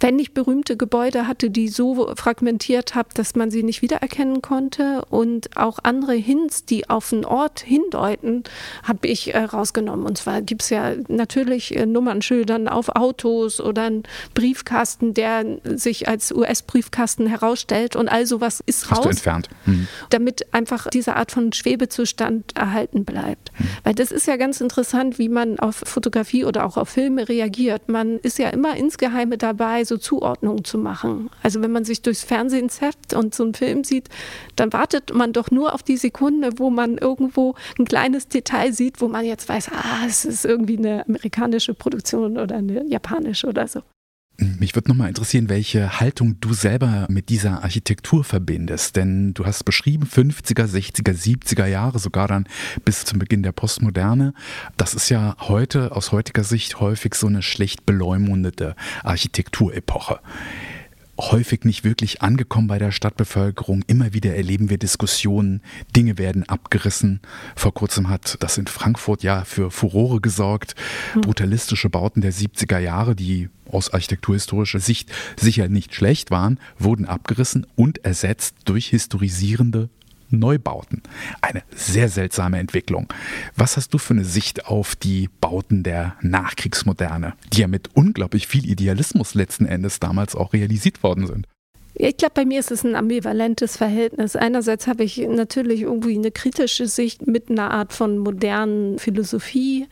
wenn 0.00 0.18
ich 0.18 0.32
berühmte 0.32 0.76
Gebäude 0.76 1.26
hatte, 1.26 1.50
die 1.50 1.68
so 1.68 2.12
fragmentiert 2.16 2.94
habe, 2.94 3.08
dass 3.14 3.34
man 3.34 3.50
sie 3.50 3.62
nicht 3.62 3.82
wiedererkennen 3.82 4.42
konnte 4.42 5.04
und 5.10 5.56
auch 5.56 5.78
andere 5.82 6.14
Hints, 6.14 6.64
die 6.64 6.88
auf 6.88 7.12
einen 7.12 7.24
Ort 7.24 7.60
hindeuten, 7.60 8.44
habe 8.84 9.08
ich 9.08 9.34
äh, 9.34 9.38
rausgenommen. 9.38 10.06
Und 10.06 10.18
zwar 10.18 10.42
gibt 10.42 10.62
es 10.62 10.70
ja 10.70 10.92
natürlich 11.08 11.76
äh, 11.76 11.86
Nummernschildern 11.86 12.68
auf 12.68 12.90
Autos 12.90 13.60
oder 13.60 13.84
einen 13.84 14.02
Briefkasten, 14.34 15.14
der 15.14 15.44
sich 15.64 16.08
als 16.08 16.32
US-Briefkasten 16.32 17.26
herausstellt 17.26 17.96
und 17.96 18.08
all 18.08 18.26
sowas 18.26 18.62
ist 18.66 18.90
Hast 18.90 18.98
raus. 18.98 19.04
Du 19.04 19.10
entfernt. 19.10 19.48
Hm. 19.64 19.88
Damit 20.10 20.54
einfach 20.54 20.88
diese 20.88 21.16
Art 21.16 21.32
von 21.32 21.52
Schwebezustand 21.52 22.56
erhalten 22.56 23.04
bleibt. 23.04 23.50
Hm. 23.54 23.66
Weil 23.84 23.94
das 23.94 24.12
ist 24.12 24.26
ja 24.26 24.36
ganz 24.36 24.60
interessant, 24.60 25.18
wie 25.18 25.28
man 25.28 25.58
auf 25.58 25.76
Fotografie 25.76 26.44
oder 26.44 26.64
auch 26.64 26.76
auf 26.76 26.88
Filme 26.88 27.28
reagiert. 27.28 27.88
Man 27.88 28.18
ist 28.18 28.38
ja 28.38 28.50
immer 28.50 28.76
insgeheime 28.76 29.38
dabei, 29.38 29.84
so 29.88 29.96
Zuordnungen 29.96 30.64
zu 30.64 30.78
machen. 30.78 31.30
Also 31.42 31.62
wenn 31.62 31.72
man 31.72 31.84
sich 31.84 32.02
durchs 32.02 32.22
Fernsehen 32.22 32.68
zappt 32.68 33.14
und 33.14 33.34
so 33.34 33.42
einen 33.42 33.54
Film 33.54 33.84
sieht, 33.84 34.08
dann 34.56 34.72
wartet 34.72 35.12
man 35.14 35.32
doch 35.32 35.50
nur 35.50 35.74
auf 35.74 35.82
die 35.82 35.96
Sekunde, 35.96 36.58
wo 36.58 36.70
man 36.70 36.98
irgendwo 36.98 37.54
ein 37.78 37.84
kleines 37.84 38.28
Detail 38.28 38.72
sieht, 38.72 39.00
wo 39.00 39.08
man 39.08 39.24
jetzt 39.24 39.48
weiß, 39.48 39.70
ah, 39.72 40.06
es 40.06 40.24
ist 40.24 40.44
irgendwie 40.44 40.78
eine 40.78 41.06
amerikanische 41.08 41.74
Produktion 41.74 42.38
oder 42.38 42.56
eine 42.56 42.84
japanische 42.86 43.48
oder 43.48 43.66
so. 43.66 43.82
Mich 44.40 44.76
würde 44.76 44.88
nochmal 44.88 45.08
interessieren, 45.08 45.48
welche 45.48 45.98
Haltung 45.98 46.38
du 46.40 46.52
selber 46.52 47.06
mit 47.10 47.28
dieser 47.28 47.64
Architektur 47.64 48.22
verbindest. 48.22 48.94
Denn 48.94 49.34
du 49.34 49.44
hast 49.44 49.64
beschrieben, 49.64 50.06
50er, 50.06 50.64
60er, 50.64 51.12
70er 51.12 51.66
Jahre, 51.66 51.98
sogar 51.98 52.28
dann 52.28 52.46
bis 52.84 53.04
zum 53.04 53.18
Beginn 53.18 53.42
der 53.42 53.50
Postmoderne. 53.50 54.34
Das 54.76 54.94
ist 54.94 55.08
ja 55.08 55.34
heute, 55.40 55.90
aus 55.90 56.12
heutiger 56.12 56.44
Sicht, 56.44 56.78
häufig 56.78 57.16
so 57.16 57.26
eine 57.26 57.42
schlecht 57.42 57.84
beleumundete 57.84 58.76
Architekturepoche 59.02 60.20
häufig 61.18 61.64
nicht 61.64 61.84
wirklich 61.84 62.22
angekommen 62.22 62.68
bei 62.68 62.78
der 62.78 62.92
Stadtbevölkerung. 62.92 63.82
Immer 63.86 64.14
wieder 64.14 64.34
erleben 64.36 64.70
wir 64.70 64.78
Diskussionen, 64.78 65.62
Dinge 65.96 66.16
werden 66.16 66.48
abgerissen. 66.48 67.20
Vor 67.56 67.74
kurzem 67.74 68.08
hat 68.08 68.36
das 68.40 68.56
in 68.56 68.66
Frankfurt 68.66 69.22
ja 69.22 69.44
für 69.44 69.70
Furore 69.70 70.20
gesorgt. 70.20 70.74
Hm. 71.14 71.22
Brutalistische 71.22 71.90
Bauten 71.90 72.20
der 72.20 72.32
70er 72.32 72.78
Jahre, 72.78 73.16
die 73.16 73.48
aus 73.72 73.92
architekturhistorischer 73.92 74.80
Sicht 74.80 75.10
sicher 75.38 75.68
nicht 75.68 75.94
schlecht 75.94 76.30
waren, 76.30 76.58
wurden 76.78 77.06
abgerissen 77.06 77.66
und 77.76 78.04
ersetzt 78.04 78.56
durch 78.64 78.88
historisierende 78.88 79.88
Neubauten. 80.30 81.02
Eine 81.40 81.62
sehr 81.74 82.08
seltsame 82.08 82.58
Entwicklung. 82.58 83.12
Was 83.56 83.76
hast 83.76 83.94
du 83.94 83.98
für 83.98 84.14
eine 84.14 84.24
Sicht 84.24 84.66
auf 84.66 84.96
die 84.96 85.28
Bauten 85.40 85.82
der 85.82 86.16
Nachkriegsmoderne, 86.20 87.34
die 87.52 87.60
ja 87.62 87.68
mit 87.68 87.90
unglaublich 87.94 88.46
viel 88.46 88.68
Idealismus 88.68 89.34
letzten 89.34 89.66
Endes 89.66 90.00
damals 90.00 90.34
auch 90.34 90.52
realisiert 90.52 91.02
worden 91.02 91.26
sind? 91.26 91.46
Ich 92.00 92.16
glaube, 92.16 92.34
bei 92.34 92.44
mir 92.44 92.60
ist 92.60 92.70
es 92.70 92.84
ein 92.84 92.94
ambivalentes 92.94 93.76
Verhältnis. 93.76 94.36
Einerseits 94.36 94.86
habe 94.86 95.02
ich 95.02 95.16
natürlich 95.18 95.82
irgendwie 95.82 96.16
eine 96.16 96.30
kritische 96.30 96.86
Sicht 96.86 97.26
mit 97.26 97.50
einer 97.50 97.72
Art 97.72 97.92
von 97.92 98.18
modernen 98.18 99.00
Philosophie, 99.00 99.88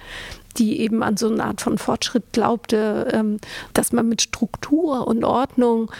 die 0.58 0.80
eben 0.80 1.02
an 1.02 1.16
so 1.16 1.28
eine 1.28 1.44
Art 1.44 1.60
von 1.60 1.78
Fortschritt 1.78 2.24
glaubte, 2.32 3.08
ähm, 3.12 3.38
dass 3.74 3.92
man 3.92 4.08
mit 4.08 4.22
Struktur 4.22 5.06
und 5.06 5.24
Ordnung 5.24 5.90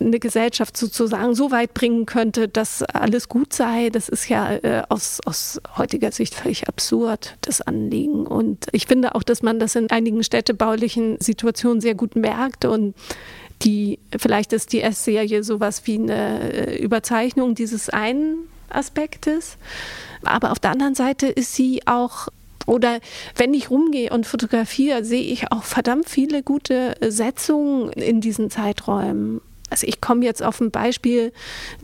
eine 0.00 0.18
Gesellschaft 0.18 0.76
sozusagen 0.76 1.34
so 1.34 1.50
weit 1.50 1.74
bringen 1.74 2.06
könnte, 2.06 2.48
dass 2.48 2.82
alles 2.82 3.28
gut 3.28 3.52
sei. 3.52 3.90
Das 3.90 4.08
ist 4.08 4.28
ja 4.28 4.52
äh, 4.52 4.82
aus, 4.88 5.20
aus 5.24 5.60
heutiger 5.76 6.12
Sicht 6.12 6.34
völlig 6.34 6.68
absurd, 6.68 7.36
das 7.42 7.60
Anliegen. 7.60 8.26
Und 8.26 8.66
ich 8.72 8.86
finde 8.86 9.14
auch, 9.14 9.22
dass 9.22 9.42
man 9.42 9.58
das 9.58 9.76
in 9.76 9.90
einigen 9.90 10.22
städtebaulichen 10.22 11.18
Situationen 11.20 11.80
sehr 11.80 11.94
gut 11.94 12.16
merkt 12.16 12.64
und 12.64 12.94
die, 13.62 13.98
vielleicht 14.16 14.52
ist 14.52 14.72
die 14.72 14.82
S-Serie 14.82 15.42
sowas 15.42 15.86
wie 15.86 15.98
eine 15.98 16.52
äh, 16.52 16.76
Überzeichnung 16.82 17.54
dieses 17.54 17.88
einen 17.88 18.48
Aspektes. 18.68 19.56
Aber 20.24 20.52
auf 20.52 20.58
der 20.58 20.72
anderen 20.72 20.94
Seite 20.94 21.26
ist 21.28 21.54
sie 21.54 21.82
auch 21.86 22.28
oder 22.66 23.00
wenn 23.36 23.54
ich 23.54 23.70
rumgehe 23.70 24.10
und 24.10 24.26
fotografiere, 24.26 25.04
sehe 25.04 25.22
ich 25.22 25.52
auch 25.52 25.62
verdammt 25.62 26.08
viele 26.08 26.42
gute 26.42 26.94
Setzungen 27.00 27.90
in 27.92 28.20
diesen 28.20 28.50
Zeiträumen. 28.50 29.40
Also 29.70 29.86
ich 29.86 30.00
komme 30.00 30.24
jetzt 30.24 30.42
auf 30.42 30.60
ein 30.60 30.70
Beispiel, 30.70 31.32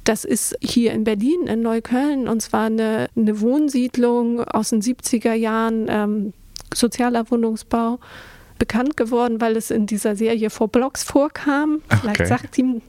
das 0.05 0.25
ist 0.25 0.57
hier 0.61 0.93
in 0.93 1.05
Berlin, 1.05 1.47
in 1.47 1.63
Neukölln, 1.63 2.29
und 2.29 2.41
zwar 2.41 2.67
eine, 2.67 3.09
eine 3.17 3.41
Wohnsiedlung 3.41 4.45
aus 4.45 4.71
den 4.71 4.83
70er 4.83 5.33
Jahren, 5.33 5.87
ähm, 5.89 6.33
sozialer 6.73 7.31
Wohnungsbau, 7.31 7.99
bekannt 8.59 8.97
geworden, 8.97 9.41
weil 9.41 9.57
es 9.57 9.73
in 9.73 9.87
dieser 9.87 10.15
Serie 10.15 10.49
vor 10.49 10.69
Blocks 10.69 11.03
vorkam. 11.03 11.83
Vielleicht 11.89 12.21
okay. 12.21 12.29
sagt 12.29 12.59
ihm 12.59 12.83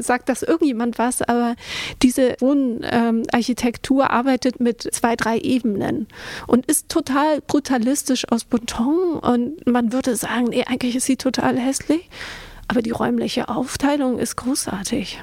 sagt 0.00 0.28
das 0.28 0.42
irgendjemand 0.42 0.98
was, 0.98 1.22
aber 1.22 1.56
diese 2.02 2.36
Wohnarchitektur 2.40 4.10
arbeitet 4.10 4.60
mit 4.60 4.82
zwei, 4.94 5.16
drei 5.16 5.38
Ebenen 5.38 6.06
und 6.46 6.66
ist 6.66 6.88
total 6.88 7.40
brutalistisch 7.40 8.30
aus 8.30 8.44
Beton 8.44 9.18
und 9.18 9.66
man 9.66 9.92
würde 9.92 10.16
sagen, 10.16 10.46
nee, 10.50 10.64
eigentlich 10.64 10.96
ist 10.96 11.06
sie 11.06 11.16
total 11.16 11.58
hässlich, 11.58 12.08
aber 12.68 12.82
die 12.82 12.90
räumliche 12.90 13.48
Aufteilung 13.48 14.18
ist 14.18 14.36
großartig. 14.36 15.22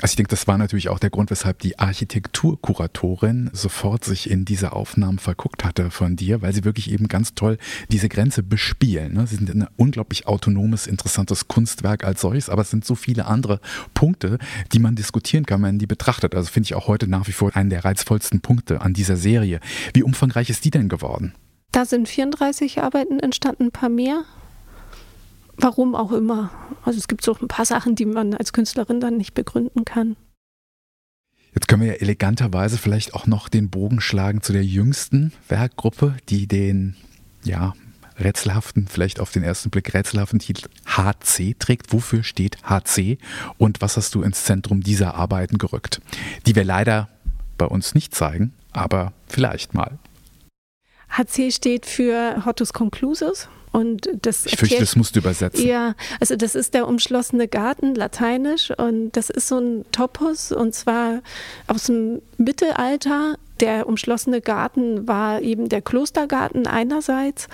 Also 0.00 0.12
ich 0.12 0.16
denke, 0.16 0.30
das 0.30 0.46
war 0.46 0.58
natürlich 0.58 0.88
auch 0.88 0.98
der 0.98 1.10
Grund, 1.10 1.30
weshalb 1.30 1.58
die 1.60 1.78
Architekturkuratorin 1.78 3.50
sofort 3.52 4.04
sich 4.04 4.30
in 4.30 4.44
diese 4.44 4.72
Aufnahmen 4.72 5.18
verguckt 5.18 5.64
hatte 5.64 5.90
von 5.90 6.16
dir, 6.16 6.42
weil 6.42 6.52
sie 6.52 6.64
wirklich 6.64 6.90
eben 6.90 7.08
ganz 7.08 7.34
toll 7.34 7.58
diese 7.90 8.08
Grenze 8.08 8.42
bespielen. 8.42 9.14
Ne? 9.14 9.26
Sie 9.26 9.36
sind 9.36 9.54
ein 9.54 9.66
unglaublich 9.76 10.26
autonomes, 10.26 10.86
interessantes 10.86 11.48
Kunstwerk 11.48 12.04
als 12.04 12.20
solches, 12.20 12.48
aber 12.48 12.62
es 12.62 12.70
sind 12.70 12.84
so 12.84 12.94
viele 12.94 13.26
andere 13.26 13.60
Punkte, 13.94 14.38
die 14.72 14.78
man 14.78 14.96
diskutieren 14.96 15.46
kann, 15.46 15.62
wenn 15.62 15.72
man 15.72 15.78
die 15.78 15.86
betrachtet. 15.86 16.34
Also 16.34 16.50
finde 16.50 16.66
ich 16.66 16.74
auch 16.74 16.88
heute 16.88 17.06
nach 17.06 17.28
wie 17.28 17.32
vor 17.32 17.54
einen 17.54 17.70
der 17.70 17.84
reizvollsten 17.84 18.40
Punkte 18.40 18.80
an 18.80 18.92
dieser 18.92 19.16
Serie. 19.16 19.60
Wie 19.94 20.02
umfangreich 20.02 20.50
ist 20.50 20.64
die 20.64 20.70
denn 20.70 20.88
geworden? 20.88 21.34
Da 21.72 21.86
sind 21.86 22.08
34 22.08 22.82
Arbeiten 22.82 23.18
entstanden, 23.18 23.64
ein 23.64 23.70
paar 23.72 23.88
mehr. 23.88 24.24
Warum 25.56 25.94
auch 25.94 26.12
immer. 26.12 26.50
Also 26.84 26.98
es 26.98 27.08
gibt 27.08 27.22
so 27.22 27.36
ein 27.40 27.48
paar 27.48 27.64
Sachen, 27.64 27.94
die 27.94 28.06
man 28.06 28.34
als 28.34 28.52
Künstlerin 28.52 29.00
dann 29.00 29.16
nicht 29.16 29.34
begründen 29.34 29.84
kann. 29.84 30.16
Jetzt 31.54 31.68
können 31.68 31.82
wir 31.82 31.88
ja 31.88 32.00
eleganterweise 32.00 32.78
vielleicht 32.78 33.14
auch 33.14 33.26
noch 33.26 33.48
den 33.48 33.68
Bogen 33.68 34.00
schlagen 34.00 34.40
zu 34.40 34.54
der 34.54 34.64
jüngsten 34.64 35.32
Werkgruppe, 35.48 36.16
die 36.30 36.46
den, 36.46 36.96
ja, 37.44 37.74
rätselhaften, 38.18 38.88
vielleicht 38.88 39.20
auf 39.20 39.32
den 39.32 39.42
ersten 39.42 39.70
Blick 39.70 39.92
rätselhaften 39.92 40.38
Titel 40.38 40.68
HC 40.86 41.54
trägt. 41.58 41.92
Wofür 41.92 42.22
steht 42.22 42.58
HC 42.62 43.18
und 43.58 43.80
was 43.80 43.96
hast 43.96 44.14
du 44.14 44.22
ins 44.22 44.44
Zentrum 44.44 44.82
dieser 44.82 45.14
Arbeiten 45.14 45.58
gerückt? 45.58 46.00
Die 46.46 46.54
wir 46.54 46.64
leider 46.64 47.08
bei 47.58 47.66
uns 47.66 47.94
nicht 47.94 48.14
zeigen, 48.14 48.54
aber 48.72 49.12
vielleicht 49.28 49.74
mal. 49.74 49.98
HC 51.10 51.52
steht 51.52 51.84
für 51.84 52.44
Hortus 52.46 52.72
Conclusus. 52.72 53.48
Und 53.72 54.08
das 54.20 54.44
ich 54.44 54.56
fürchte, 54.56 54.78
das 54.78 54.96
musst 54.96 55.16
du 55.16 55.20
übersetzen. 55.20 55.66
Ja, 55.66 55.94
also 56.20 56.36
das 56.36 56.54
ist 56.54 56.74
der 56.74 56.86
umschlossene 56.86 57.48
Garten, 57.48 57.94
lateinisch. 57.94 58.70
Und 58.76 59.12
das 59.12 59.30
ist 59.30 59.48
so 59.48 59.58
ein 59.58 59.84
Topos, 59.92 60.52
und 60.52 60.74
zwar 60.74 61.22
aus 61.66 61.84
dem 61.84 62.20
Mittelalter, 62.36 63.38
der 63.62 63.86
umschlossene 63.86 64.40
Garten 64.40 65.06
war 65.06 65.40
eben 65.40 65.68
der 65.68 65.80
Klostergarten 65.80 66.66
einerseits, 66.66 67.46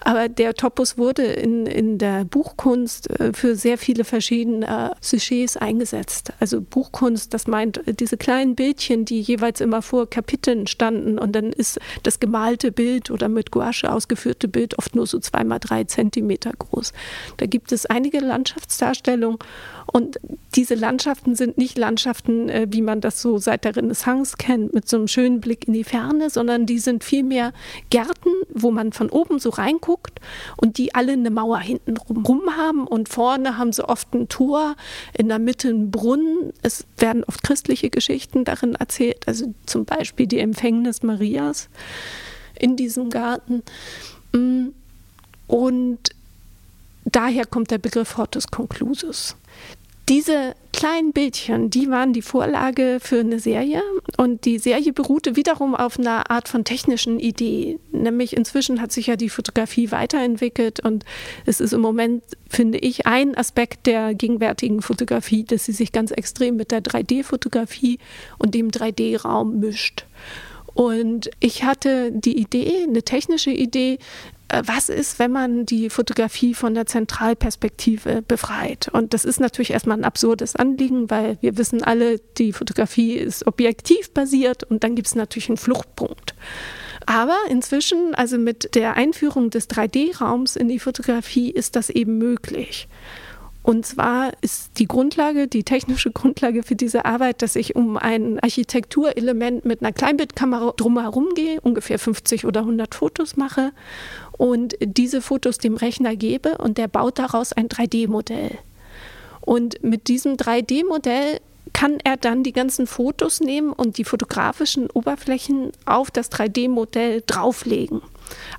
aber 0.00 0.28
der 0.28 0.54
Topos 0.54 0.98
wurde 0.98 1.22
in, 1.22 1.66
in 1.66 1.98
der 1.98 2.24
Buchkunst 2.24 3.08
äh, 3.20 3.32
für 3.32 3.54
sehr 3.54 3.78
viele 3.78 4.04
verschiedene 4.04 4.92
Sujets 5.00 5.56
eingesetzt. 5.56 6.32
Also 6.40 6.60
Buchkunst, 6.60 7.32
das 7.32 7.46
meint 7.46 7.86
äh, 7.86 7.94
diese 7.94 8.16
kleinen 8.16 8.56
Bildchen, 8.56 9.04
die 9.04 9.20
jeweils 9.20 9.60
immer 9.60 9.82
vor 9.82 10.10
Kapiteln 10.10 10.66
standen 10.66 11.18
und 11.18 11.32
dann 11.36 11.52
ist 11.52 11.78
das 12.02 12.18
gemalte 12.18 12.72
Bild 12.72 13.12
oder 13.12 13.28
mit 13.28 13.52
Gouache 13.52 13.90
ausgeführte 13.90 14.48
Bild 14.48 14.76
oft 14.78 14.96
nur 14.96 15.06
so 15.06 15.20
zweimal 15.20 15.60
drei 15.60 15.84
Zentimeter 15.84 16.50
groß. 16.58 16.92
Da 17.36 17.46
gibt 17.46 17.70
es 17.70 17.86
einige 17.86 18.18
Landschaftsdarstellungen 18.18 19.38
und 19.92 20.18
diese 20.54 20.74
Landschaften 20.74 21.34
sind 21.34 21.58
nicht 21.58 21.76
Landschaften, 21.76 22.48
äh, 22.48 22.66
wie 22.70 22.80
man 22.80 23.02
das 23.02 23.20
so 23.20 23.36
seit 23.36 23.64
der 23.64 23.76
Renaissance 23.76 24.36
kennt, 24.38 24.72
mit 24.72 24.88
so 24.88 24.96
einem 24.96 25.06
schönen 25.06 25.40
Blick 25.40 25.68
in 25.68 25.74
die 25.74 25.84
Ferne, 25.84 26.30
sondern 26.30 26.64
die 26.64 26.78
sind 26.78 27.04
vielmehr 27.04 27.52
Gärten, 27.90 28.30
wo 28.48 28.70
man 28.70 28.92
von 28.92 29.10
oben 29.10 29.38
so 29.38 29.50
reinguckt 29.50 30.18
und 30.56 30.78
die 30.78 30.94
alle 30.94 31.12
eine 31.12 31.30
Mauer 31.30 31.58
hinten 31.58 31.98
rum 31.98 32.56
haben 32.56 32.86
und 32.86 33.10
vorne 33.10 33.58
haben 33.58 33.72
sie 33.72 33.86
oft 33.86 34.14
ein 34.14 34.28
Tor, 34.28 34.76
in 35.16 35.28
der 35.28 35.38
Mitte 35.38 35.68
ein 35.68 35.90
Brunnen. 35.90 36.54
Es 36.62 36.86
werden 36.96 37.22
oft 37.24 37.42
christliche 37.42 37.90
Geschichten 37.90 38.44
darin 38.44 38.74
erzählt, 38.74 39.28
also 39.28 39.52
zum 39.66 39.84
Beispiel 39.84 40.26
die 40.26 40.38
Empfängnis 40.38 41.02
Marias 41.02 41.68
in 42.58 42.76
diesem 42.76 43.10
Garten. 43.10 43.62
Mm. 44.32 44.68
Und 45.48 45.98
daher 47.04 47.44
kommt 47.44 47.70
der 47.70 47.78
Begriff 47.78 48.16
Hortus 48.16 48.46
Conclusus. 48.46 49.36
Diese 50.12 50.54
kleinen 50.74 51.14
Bildchen, 51.14 51.70
die 51.70 51.88
waren 51.88 52.12
die 52.12 52.20
Vorlage 52.20 52.98
für 53.00 53.20
eine 53.20 53.38
Serie 53.38 53.82
und 54.18 54.44
die 54.44 54.58
Serie 54.58 54.92
beruhte 54.92 55.36
wiederum 55.36 55.74
auf 55.74 55.98
einer 55.98 56.30
Art 56.30 56.50
von 56.50 56.64
technischen 56.64 57.18
Idee. 57.18 57.78
Nämlich 57.92 58.36
inzwischen 58.36 58.82
hat 58.82 58.92
sich 58.92 59.06
ja 59.06 59.16
die 59.16 59.30
Fotografie 59.30 59.90
weiterentwickelt 59.90 60.80
und 60.80 61.06
es 61.46 61.60
ist 61.60 61.72
im 61.72 61.80
Moment, 61.80 62.22
finde 62.46 62.76
ich, 62.76 63.06
ein 63.06 63.34
Aspekt 63.38 63.86
der 63.86 64.12
gegenwärtigen 64.12 64.82
Fotografie, 64.82 65.44
dass 65.44 65.64
sie 65.64 65.72
sich 65.72 65.92
ganz 65.92 66.10
extrem 66.10 66.56
mit 66.56 66.72
der 66.72 66.82
3D-Fotografie 66.82 67.98
und 68.36 68.54
dem 68.54 68.70
3D-Raum 68.70 69.60
mischt. 69.60 70.04
Und 70.74 71.30
ich 71.40 71.64
hatte 71.64 72.12
die 72.12 72.38
Idee, 72.38 72.84
eine 72.84 73.02
technische 73.02 73.50
Idee, 73.50 73.98
äh, 74.48 74.62
was 74.66 74.88
ist, 74.88 75.18
wenn 75.18 75.32
man 75.32 75.66
die 75.66 75.90
Fotografie 75.90 76.54
von 76.54 76.74
der 76.74 76.86
Zentralperspektive 76.86 78.22
befreit? 78.22 78.88
Und 78.92 79.14
das 79.14 79.24
ist 79.24 79.40
natürlich 79.40 79.72
erstmal 79.72 79.98
ein 79.98 80.04
absurdes 80.04 80.56
Anliegen, 80.56 81.10
weil 81.10 81.38
wir 81.40 81.56
wissen 81.56 81.82
alle, 81.82 82.18
die 82.38 82.52
Fotografie 82.52 83.14
ist 83.14 83.46
objektivbasiert 83.46 84.64
und 84.64 84.84
dann 84.84 84.94
gibt 84.94 85.08
es 85.08 85.14
natürlich 85.14 85.48
einen 85.48 85.56
Fluchtpunkt. 85.56 86.34
Aber 87.06 87.36
inzwischen, 87.50 88.14
also 88.14 88.38
mit 88.38 88.74
der 88.74 88.94
Einführung 88.94 89.50
des 89.50 89.68
3D-Raums 89.68 90.56
in 90.56 90.68
die 90.68 90.78
Fotografie, 90.78 91.50
ist 91.50 91.74
das 91.74 91.90
eben 91.90 92.18
möglich. 92.18 92.88
Und 93.62 93.86
zwar 93.86 94.32
ist 94.40 94.78
die 94.78 94.88
Grundlage, 94.88 95.46
die 95.46 95.62
technische 95.62 96.10
Grundlage 96.10 96.62
für 96.64 96.74
diese 96.74 97.04
Arbeit, 97.04 97.42
dass 97.42 97.54
ich 97.54 97.76
um 97.76 97.96
ein 97.96 98.40
Architekturelement 98.40 99.64
mit 99.64 99.82
einer 99.82 99.92
Kleinbildkamera 99.92 100.72
drumherum 100.76 101.28
gehe, 101.34 101.60
ungefähr 101.60 101.98
50 101.98 102.44
oder 102.44 102.60
100 102.60 102.94
Fotos 102.94 103.36
mache 103.36 103.72
und 104.36 104.74
diese 104.80 105.20
Fotos 105.20 105.58
dem 105.58 105.76
Rechner 105.76 106.16
gebe 106.16 106.58
und 106.58 106.76
der 106.76 106.88
baut 106.88 107.18
daraus 107.20 107.52
ein 107.52 107.68
3D-Modell. 107.68 108.58
Und 109.40 109.82
mit 109.82 110.08
diesem 110.08 110.36
3D-Modell 110.36 111.40
kann 111.72 111.98
er 112.02 112.16
dann 112.16 112.42
die 112.42 112.52
ganzen 112.52 112.88
Fotos 112.88 113.40
nehmen 113.40 113.72
und 113.72 113.96
die 113.96 114.04
fotografischen 114.04 114.90
Oberflächen 114.90 115.70
auf 115.84 116.10
das 116.10 116.30
3D-Modell 116.32 117.22
drauflegen. 117.26 118.02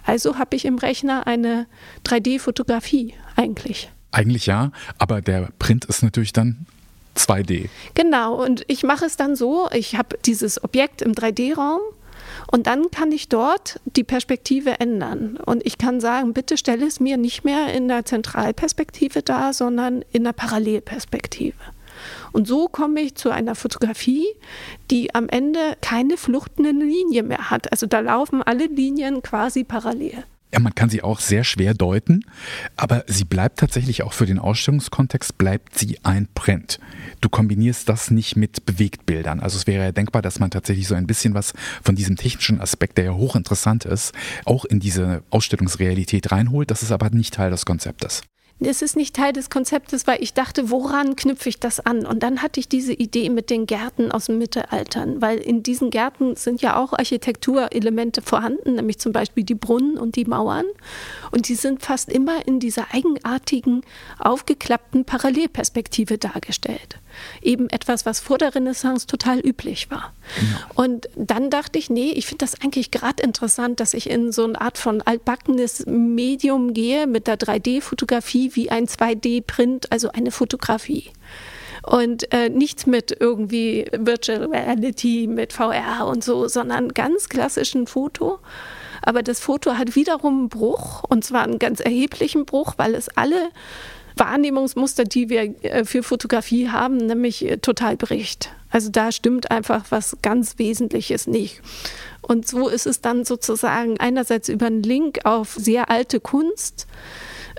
Also 0.06 0.38
habe 0.38 0.56
ich 0.56 0.66
im 0.66 0.78
Rechner 0.78 1.28
eine 1.28 1.68
3D-Fotografie 2.06 3.14
eigentlich. 3.36 3.90
Eigentlich 4.14 4.46
ja, 4.46 4.72
aber 5.00 5.22
der 5.22 5.50
Print 5.58 5.86
ist 5.86 6.04
natürlich 6.04 6.34
dann 6.34 6.68
2D. 7.18 7.68
Genau, 7.96 8.42
und 8.42 8.64
ich 8.68 8.84
mache 8.84 9.06
es 9.06 9.18
dann 9.18 9.36
so, 9.36 9.68
ich 9.74 9.96
habe 9.98 10.18
dieses 10.24 10.64
Objekt 10.64 11.02
im 11.02 11.14
3D-Raum 11.14 11.82
und 12.52 12.68
dann 12.68 12.92
kann 12.92 13.12
ich 13.12 13.28
dort 13.28 13.80
die 13.86 14.04
Perspektive 14.04 14.80
ändern. 14.80 15.38
Und 15.38 15.66
ich 15.66 15.80
kann 15.80 16.00
sagen, 16.00 16.34
bitte 16.34 16.58
stelle 16.58 16.86
es 16.86 17.00
mir 17.00 17.18
nicht 17.18 17.44
mehr 17.44 17.74
in 17.74 17.88
der 17.88 18.06
Zentralperspektive 18.06 19.24
dar, 19.24 19.54
sondern 19.54 20.04
in 20.12 20.24
der 20.24 20.34
Parallelperspektive. 20.34 21.58
Und 22.32 22.48
so 22.48 22.68
komme 22.68 23.02
ich 23.02 23.16
zu 23.16 23.32
einer 23.32 23.56
Fotografie, 23.56 24.28
die 24.92 25.14
am 25.16 25.28
Ende 25.30 25.76
keine 25.82 26.18
fluchtende 26.18 26.72
Linie 26.72 27.24
mehr 27.24 27.50
hat. 27.50 27.72
Also 27.72 27.88
da 27.88 28.00
laufen 28.00 28.44
alle 28.44 28.66
Linien 28.66 29.24
quasi 29.24 29.64
parallel. 29.64 30.24
Ja, 30.54 30.60
man 30.60 30.76
kann 30.76 30.92
sie 30.92 31.02
auch 31.02 31.20
sehr 31.20 31.44
schwer 31.44 31.74
deuten, 31.74 32.26
aber 32.78 33.04
sie 33.08 33.26
bleibt 33.26 33.58
tatsächlich 33.58 34.04
auch 34.04 34.14
für 34.14 34.28
den 34.28 34.38
Ausstellungskontext, 34.38 35.40
bleibt 35.40 35.80
sie 35.80 35.98
ein 36.04 36.28
Print. 36.36 36.80
Du 37.22 37.30
kombinierst 37.30 37.90
das 37.90 38.12
nicht 38.12 38.36
mit 38.36 38.64
Bewegtbildern. 38.68 39.40
Also 39.40 39.58
es 39.58 39.66
wäre 39.66 39.86
ja 39.86 39.92
denkbar, 39.92 40.22
dass 40.22 40.38
man 40.38 40.52
tatsächlich 40.52 40.88
so 40.88 40.94
ein 40.94 41.08
bisschen 41.08 41.34
was 41.34 41.54
von 41.82 41.96
diesem 41.96 42.18
technischen 42.18 42.62
Aspekt, 42.62 43.00
der 43.00 43.06
ja 43.06 43.14
hochinteressant 43.16 43.86
ist, 43.86 44.14
auch 44.46 44.64
in 44.64 44.80
diese 44.80 45.24
Ausstellungsrealität 45.32 46.32
reinholt. 46.32 46.70
Das 46.70 46.84
ist 46.84 46.92
aber 46.92 47.10
nicht 47.10 47.34
Teil 47.34 47.50
des 47.50 47.66
Konzeptes 47.66 48.22
es 48.60 48.82
ist 48.82 48.96
nicht 48.96 49.16
Teil 49.16 49.34
des 49.34 49.50
Konzeptes, 49.50 50.08
weil 50.08 50.22
ich 50.22 50.34
dachte, 50.34 50.70
woran 50.70 51.16
knüpfe 51.16 51.50
ich 51.50 51.60
das 51.60 51.80
an? 51.80 52.06
Und 52.06 52.24
dann 52.24 52.42
hatte 52.42 52.60
ich 52.60 52.70
diese 52.70 52.94
Idee 52.94 53.30
mit 53.30 53.50
den 53.50 53.66
Gärten 53.66 54.12
aus 54.12 54.26
dem 54.26 54.38
Mittelaltern, 54.38 55.22
weil 55.22 55.38
in 55.40 55.64
diesen 55.64 55.90
Gärten 55.90 56.36
sind 56.36 56.62
ja 56.62 56.78
auch 56.78 56.94
Architekturelemente 56.94 58.22
vorhanden, 58.22 58.76
nämlich 58.76 59.00
zum 59.00 59.12
Beispiel 59.12 59.44
die 59.44 59.56
Brunnen 59.56 59.98
und 59.98 60.16
die 60.16 60.26
Mauern. 60.26 60.66
Und 61.32 61.48
die 61.50 61.56
sind 61.56 61.84
fast 61.84 62.10
immer 62.10 62.48
in 62.48 62.60
dieser 62.60 62.94
eigenartigen, 62.94 63.82
aufgeklappten 64.20 65.06
Parallelperspektive 65.06 66.18
dargestellt 66.18 67.00
eben 67.42 67.70
etwas, 67.70 68.06
was 68.06 68.20
vor 68.20 68.38
der 68.38 68.56
Renaissance 68.56 69.08
total 69.08 69.40
üblich 69.40 69.90
war. 69.92 70.14
Genau. 70.40 70.86
Und 70.86 71.10
dann 71.16 71.50
dachte 71.50 71.80
ich, 71.80 71.90
nee, 71.90 72.12
ich 72.12 72.26
finde 72.26 72.46
das 72.46 72.60
eigentlich 72.62 72.92
gerade 72.92 73.24
interessant, 73.24 73.80
dass 73.80 73.94
ich 73.94 74.10
in 74.10 74.32
so 74.32 74.44
eine 74.44 74.60
Art 74.60 74.78
von 74.78 75.02
altbackenes 75.02 75.86
Medium 75.86 76.74
gehe 76.74 77.08
mit 77.08 77.28
der 77.28 77.38
3D-Fotografie 77.38 78.52
wie 78.54 78.70
ein 78.70 78.88
2D-Print, 78.88 79.92
also 79.92 80.10
eine 80.12 80.32
Fotografie 80.32 81.12
und 81.84 82.32
äh, 82.34 82.50
nichts 82.50 82.86
mit 82.86 83.16
irgendwie 83.20 83.86
Virtual 83.92 84.46
Reality, 84.46 85.28
mit 85.28 85.54
VR 85.54 86.08
und 86.08 86.24
so, 86.24 86.48
sondern 86.48 86.90
ganz 86.90 87.30
klassischen 87.30 87.88
Foto. 87.88 88.40
Aber 89.02 89.22
das 89.22 89.42
Foto 89.42 89.74
hat 89.74 89.96
wiederum 89.96 90.40
einen 90.40 90.50
Bruch 90.50 91.04
und 91.04 91.26
zwar 91.26 91.44
einen 91.44 91.60
ganz 91.60 91.82
erheblichen 91.82 92.46
Bruch, 92.46 92.76
weil 92.78 92.96
es 92.96 93.10
alle 93.10 93.50
Wahrnehmungsmuster, 94.18 95.04
die 95.04 95.30
wir 95.30 95.64
äh, 95.64 95.86
für 95.86 96.04
Fotografie 96.04 96.70
haben, 96.70 96.98
nämlich 96.98 97.50
äh, 97.50 97.58
total 97.58 97.98
bricht. 97.98 98.52
Also 98.70 98.90
da 98.90 99.12
stimmt 99.12 99.52
einfach 99.52 99.86
was 99.90 100.18
ganz 100.22 100.58
Wesentliches 100.58 101.28
nicht. 101.28 101.62
Und 102.22 102.48
so 102.48 102.70
ist 102.70 102.88
es 102.88 103.02
dann 103.02 103.26
sozusagen 103.26 104.00
einerseits 104.00 104.50
über 104.50 104.68
einen 104.68 104.82
Link 104.82 105.20
auf 105.26 105.54
sehr 105.54 105.90
alte 105.90 106.20
Kunst, 106.20 106.88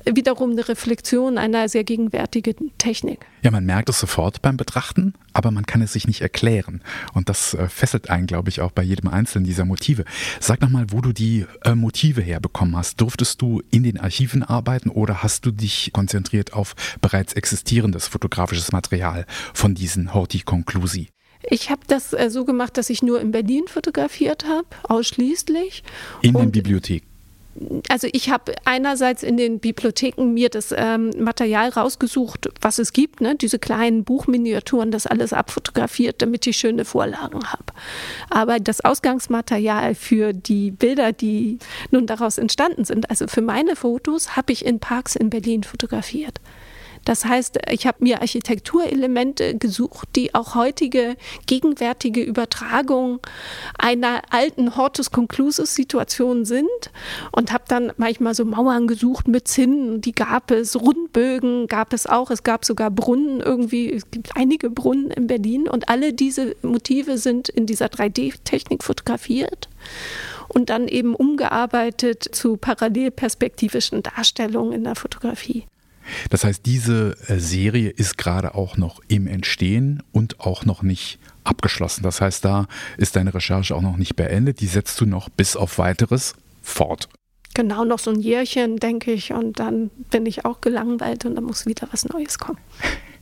wiederum 0.05 0.53
eine 0.53 0.69
Reflexion 0.69 1.39
einer 1.39 1.69
sehr 1.69 1.85
gegenwärtigen 1.85 2.73
Technik. 2.79 3.27
Ja, 3.43 3.51
man 3.51 3.65
merkt 3.65 3.89
es 3.89 4.01
sofort 4.01 4.43
beim 4.43 4.57
Betrachten, 4.57 5.15
aber 5.33 5.51
man 5.51 5.67
kann 5.67 5.83
es 5.83 5.93
sich 5.93 6.07
nicht 6.07 6.21
erklären. 6.21 6.83
Und 7.13 7.29
das 7.29 7.55
äh, 7.55 7.69
fesselt 7.69 8.11
einen, 8.11 8.27
glaube 8.27 8.49
ich, 8.49 8.61
auch 8.61 8.73
bei 8.73 8.83
jedem 8.83 9.09
einzelnen 9.09 9.45
dieser 9.45 9.65
Motive. 9.65 10.05
Sag 10.41 10.61
noch 10.61 10.71
mal, 10.71 10.87
wo 10.91 11.01
du 11.01 11.13
die 11.13 11.47
äh, 11.65 11.75
Motive 11.75 12.23
herbekommen 12.23 12.77
hast. 12.77 13.01
Durftest 13.01 13.41
du 13.43 13.63
in 13.71 13.83
den 13.83 13.99
Archiven 13.99 14.43
arbeiten 14.43 14.91
oder 14.91 15.23
hast 15.23 15.47
du 15.47 15.51
dich 15.51 15.91
konzentriert 15.93 16.53
auf 16.53 16.75
bereits 17.01 17.33
existierendes 17.33 18.09
fotografisches 18.09 18.73
Material 18.73 19.27
von 19.53 19.75
diesen 19.75 20.15
Horti 20.15 20.41
Conclusi? 20.41 21.09
Ich 21.51 21.71
habe 21.71 21.83
das 21.87 22.13
äh, 22.13 22.31
so 22.31 22.45
gemacht, 22.45 22.77
dass 22.79 22.91
ich 22.91 23.03
nur 23.03 23.21
in 23.21 23.31
Berlin 23.31 23.65
fotografiert 23.67 24.45
habe, 24.47 24.67
ausschließlich. 24.85 25.83
In 26.23 26.35
den 26.35 26.51
Bibliotheken? 26.51 27.14
Also 27.89 28.09
ich 28.13 28.31
habe 28.31 28.55
einerseits 28.65 29.23
in 29.23 29.37
den 29.37 29.61
Bibliotheken 29.61 30.33
mir 30.33 30.49
das 30.49 30.75
ähm, 30.77 31.11
Material 31.19 31.69
rausgesucht, 31.69 32.49
was 32.61 32.79
es 32.79 32.93
gibt, 32.93 33.21
ne? 33.21 33.37
diese 33.37 33.59
kleinen 33.59 34.05
Buchminiaturen, 34.05 34.91
das 34.91 35.07
alles 35.07 35.33
abfotografiert, 35.33 36.21
damit 36.23 36.47
ich 36.47 36.57
schöne 36.57 36.85
Vorlagen 36.85 37.45
habe. 37.45 37.65
Aber 38.31 38.59
das 38.59 38.85
Ausgangsmaterial 38.85 39.95
für 39.95 40.33
die 40.33 40.71
Bilder, 40.71 41.13
die 41.13 41.59
nun 41.91 42.07
daraus 42.07 42.39
entstanden 42.39 42.85
sind, 42.85 43.11
also 43.11 43.27
für 43.29 43.43
meine 43.43 43.77
Fotos, 43.77 44.37
habe 44.37 44.53
ich 44.53 44.65
in 44.65 44.81
Parks 44.81 45.17
in 45.17 45.31
Berlin 45.31 45.63
fotografiert. 45.63 46.41
Das 47.05 47.25
heißt, 47.25 47.59
ich 47.71 47.87
habe 47.87 47.99
mir 48.01 48.21
Architekturelemente 48.21 49.57
gesucht, 49.57 50.09
die 50.17 50.35
auch 50.35 50.55
heutige 50.55 51.17
gegenwärtige 51.47 52.23
Übertragung 52.23 53.21
einer 53.79 54.23
alten 54.31 54.77
Hortus 54.77 55.11
Conclusus 55.11 55.75
Situation 55.75 56.45
sind 56.45 56.69
und 57.33 57.53
habe 57.53 57.65
dann 57.69 57.93
manchmal 57.97 58.35
so 58.35 58.45
Mauern 58.45 58.87
gesucht 58.87 59.29
mit 59.29 59.49
Zinnen, 59.49 60.01
die 60.01 60.13
gab 60.13 60.51
es, 60.51 60.81
Rundbögen 60.81 61.67
gab 61.67 61.93
es 61.93 62.07
auch, 62.07 62.31
es 62.31 62.43
gab 62.43 62.65
sogar 62.65 62.91
Brunnen 62.91 63.41
irgendwie, 63.41 63.93
es 63.93 64.11
gibt 64.11 64.37
einige 64.37 64.71
Brunnen 64.71 65.11
in 65.11 65.27
Berlin 65.27 65.69
und 65.69 65.89
alle 65.89 66.13
diese 66.13 66.57
Motive 66.63 67.19
sind 67.19 67.49
in 67.49 67.67
dieser 67.67 67.87
3D-Technik 67.87 68.83
fotografiert 68.83 69.69
und 70.49 70.71
dann 70.71 70.89
eben 70.89 71.15
umgearbeitet 71.15 72.23
zu 72.23 72.57
parallelperspektivischen 72.57 74.03
Darstellungen 74.03 74.73
in 74.73 74.85
der 74.85 74.95
Fotografie. 74.95 75.67
Das 76.31 76.45
heißt, 76.45 76.67
diese 76.67 77.17
äh, 77.29 77.39
Serie 77.39 77.91
ist 77.91 78.19
gerade 78.19 78.55
auch 78.55 78.77
noch 78.77 79.01
im 79.09 79.27
Entstehen 79.27 80.03
und 80.13 80.41
auch 80.41 80.65
noch 80.65 80.83
nicht 80.83 81.19
abgeschlossen. 81.45 82.03
Das 82.03 82.21
heißt, 82.21 82.45
da 82.45 82.67
ist 82.97 83.17
deine 83.17 83.35
Recherche 83.35 83.75
auch 83.75 83.83
noch 83.83 83.97
nicht 83.97 84.17
beendet. 84.17 84.61
Die 84.61 84.67
setzt 84.67 85.01
du 85.01 85.07
noch 85.07 85.29
bis 85.29 85.57
auf 85.57 85.79
weiteres 85.79 86.35
fort. 86.63 87.09
Genau, 87.55 87.85
noch 87.85 88.01
so 88.01 88.11
ein 88.11 88.21
Jährchen, 88.21 88.79
denke 88.79 89.13
ich, 89.13 89.33
und 89.33 89.61
dann 89.61 89.91
bin 90.11 90.27
ich 90.27 90.45
auch 90.45 90.61
gelangweilt 90.61 91.25
und 91.25 91.37
dann 91.37 91.45
muss 91.45 91.67
wieder 91.67 91.87
was 91.93 92.05
Neues 92.05 92.39
kommen. 92.39 92.59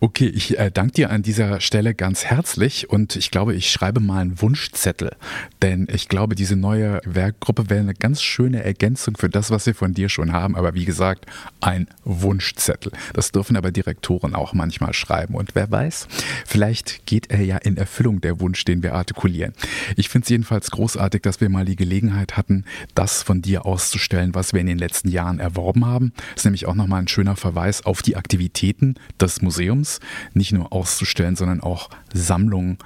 Okay, 0.00 0.26
ich 0.26 0.58
äh, 0.58 0.70
danke 0.70 0.92
dir 0.94 1.10
an 1.10 1.22
dieser 1.22 1.60
Stelle 1.60 1.94
ganz 1.94 2.24
herzlich 2.24 2.90
und 2.90 3.16
ich 3.16 3.30
glaube, 3.30 3.54
ich 3.54 3.70
schreibe 3.70 4.00
mal 4.00 4.20
einen 4.20 4.40
Wunschzettel, 4.40 5.16
denn 5.62 5.88
ich 5.90 6.08
glaube, 6.08 6.34
diese 6.34 6.56
neue 6.56 7.00
Werkgruppe 7.04 7.70
wäre 7.70 7.80
eine 7.80 7.94
ganz 7.94 8.22
schöne 8.22 8.62
Ergänzung 8.62 9.16
für 9.16 9.28
das, 9.28 9.50
was 9.50 9.66
wir 9.66 9.74
von 9.74 9.94
dir 9.94 10.08
schon 10.08 10.32
haben. 10.32 10.56
Aber 10.56 10.74
wie 10.74 10.84
gesagt, 10.84 11.26
ein 11.60 11.86
Wunschzettel. 12.04 12.92
Das 13.14 13.32
dürfen 13.32 13.56
aber 13.56 13.70
Direktoren 13.70 14.34
auch 14.34 14.52
manchmal 14.52 14.92
schreiben 14.92 15.34
und 15.34 15.54
wer 15.54 15.70
weiß, 15.70 16.08
vielleicht 16.46 17.06
geht 17.06 17.30
er 17.30 17.42
ja 17.42 17.56
in 17.56 17.76
Erfüllung 17.76 18.20
der 18.20 18.40
Wunsch, 18.40 18.64
den 18.64 18.82
wir 18.82 18.94
artikulieren. 18.94 19.52
Ich 19.96 20.08
finde 20.08 20.24
es 20.24 20.30
jedenfalls 20.30 20.70
großartig, 20.70 21.22
dass 21.22 21.40
wir 21.40 21.48
mal 21.48 21.64
die 21.64 21.76
Gelegenheit 21.76 22.36
hatten, 22.36 22.64
das 22.94 23.22
von 23.22 23.42
dir 23.42 23.64
auszustellen, 23.66 24.34
was 24.34 24.52
wir 24.52 24.60
in 24.60 24.66
den 24.66 24.78
letzten 24.78 25.08
Jahren 25.08 25.38
erworben 25.38 25.86
haben. 25.86 26.12
Das 26.34 26.42
ist 26.42 26.44
nämlich 26.44 26.66
auch 26.66 26.74
nochmal 26.74 27.02
ein 27.02 27.08
schöner 27.08 27.36
Verweis 27.36 27.84
auf 27.84 28.02
die 28.02 28.16
Aktivitäten 28.16 28.96
des 29.20 29.42
Museums 29.46 30.00
nicht 30.34 30.52
nur 30.52 30.72
auszustellen, 30.72 31.36
sondern 31.36 31.60
auch 31.60 31.88
Sammlungen 32.12 32.78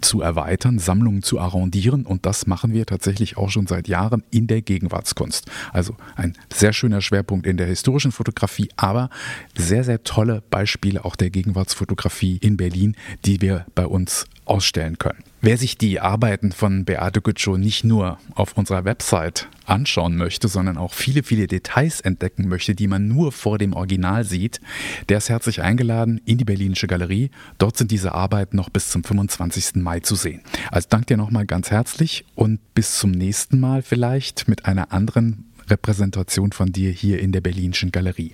zu 0.00 0.20
erweitern, 0.20 0.78
Sammlungen 0.78 1.22
zu 1.22 1.38
arrondieren. 1.38 2.04
Und 2.04 2.26
das 2.26 2.46
machen 2.46 2.72
wir 2.72 2.86
tatsächlich 2.86 3.36
auch 3.36 3.50
schon 3.50 3.66
seit 3.66 3.86
Jahren 3.88 4.24
in 4.30 4.48
der 4.48 4.62
Gegenwartskunst. 4.62 5.50
Also 5.72 5.96
ein 6.16 6.36
sehr 6.52 6.72
schöner 6.72 7.00
Schwerpunkt 7.00 7.46
in 7.46 7.56
der 7.56 7.66
historischen 7.66 8.12
Fotografie, 8.12 8.68
aber 8.76 9.10
sehr, 9.56 9.84
sehr 9.84 10.02
tolle 10.02 10.42
Beispiele 10.50 11.04
auch 11.04 11.16
der 11.16 11.30
Gegenwartsfotografie 11.30 12.38
in 12.38 12.56
Berlin, 12.56 12.96
die 13.24 13.40
wir 13.40 13.66
bei 13.74 13.86
uns 13.86 14.26
ausstellen 14.44 14.98
können. 14.98 15.27
Wer 15.40 15.56
sich 15.56 15.78
die 15.78 16.00
Arbeiten 16.00 16.50
von 16.50 16.84
Beate 16.84 17.20
Gütschow 17.20 17.56
nicht 17.56 17.84
nur 17.84 18.18
auf 18.34 18.58
unserer 18.58 18.84
Website 18.84 19.48
anschauen 19.66 20.16
möchte, 20.16 20.48
sondern 20.48 20.76
auch 20.76 20.92
viele, 20.92 21.22
viele 21.22 21.46
Details 21.46 22.00
entdecken 22.00 22.48
möchte, 22.48 22.74
die 22.74 22.88
man 22.88 23.06
nur 23.06 23.30
vor 23.30 23.56
dem 23.56 23.72
Original 23.72 24.24
sieht, 24.24 24.60
der 25.08 25.18
ist 25.18 25.28
herzlich 25.28 25.62
eingeladen 25.62 26.20
in 26.24 26.38
die 26.38 26.44
Berlinische 26.44 26.88
Galerie. 26.88 27.30
Dort 27.58 27.76
sind 27.76 27.92
diese 27.92 28.12
Arbeiten 28.12 28.56
noch 28.56 28.68
bis 28.68 28.90
zum 28.90 29.04
25. 29.04 29.76
Mai 29.76 30.00
zu 30.00 30.16
sehen. 30.16 30.42
Also 30.72 30.88
danke 30.90 31.06
dir 31.06 31.16
nochmal 31.16 31.46
ganz 31.46 31.70
herzlich 31.70 32.24
und 32.34 32.58
bis 32.74 32.98
zum 32.98 33.12
nächsten 33.12 33.60
Mal 33.60 33.82
vielleicht 33.82 34.48
mit 34.48 34.64
einer 34.64 34.92
anderen 34.92 35.44
Repräsentation 35.68 36.50
von 36.50 36.72
dir 36.72 36.90
hier 36.90 37.20
in 37.20 37.30
der 37.30 37.42
Berlinischen 37.42 37.92
Galerie. 37.92 38.32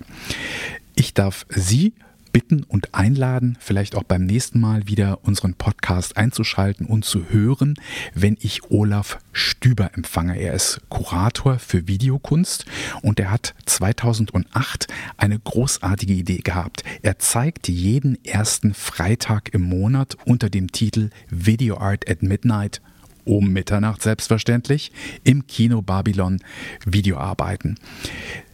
Ich 0.95 1.13
darf 1.13 1.45
Sie 1.49 1.93
bitten 2.35 2.65
und 2.65 2.93
einladen, 2.93 3.57
vielleicht 3.61 3.95
auch 3.95 4.03
beim 4.03 4.25
nächsten 4.25 4.59
Mal 4.59 4.89
wieder 4.89 5.19
unseren 5.23 5.53
Podcast 5.53 6.17
einzuschalten 6.17 6.85
und 6.85 7.05
zu 7.05 7.29
hören, 7.29 7.75
wenn 8.13 8.35
ich 8.41 8.69
Olaf 8.69 9.19
Stüber 9.31 9.91
empfange. 9.93 10.37
Er 10.37 10.53
ist 10.53 10.81
Kurator 10.89 11.59
für 11.59 11.87
Videokunst 11.87 12.65
und 13.01 13.21
er 13.21 13.31
hat 13.31 13.55
2008 13.67 14.87
eine 15.15 15.39
großartige 15.39 16.11
Idee 16.11 16.39
gehabt. 16.39 16.83
Er 17.03 17.19
zeigt 17.19 17.69
jeden 17.69 18.21
ersten 18.25 18.73
Freitag 18.73 19.53
im 19.53 19.61
Monat 19.61 20.17
unter 20.25 20.49
dem 20.49 20.73
Titel 20.73 21.11
Video 21.29 21.77
Art 21.77 22.09
at 22.09 22.21
Midnight 22.21 22.81
um 23.23 23.53
Mitternacht 23.53 24.01
selbstverständlich 24.01 24.91
im 25.23 25.47
Kino 25.47 25.81
Babylon 25.81 26.41
Videoarbeiten. 26.85 27.79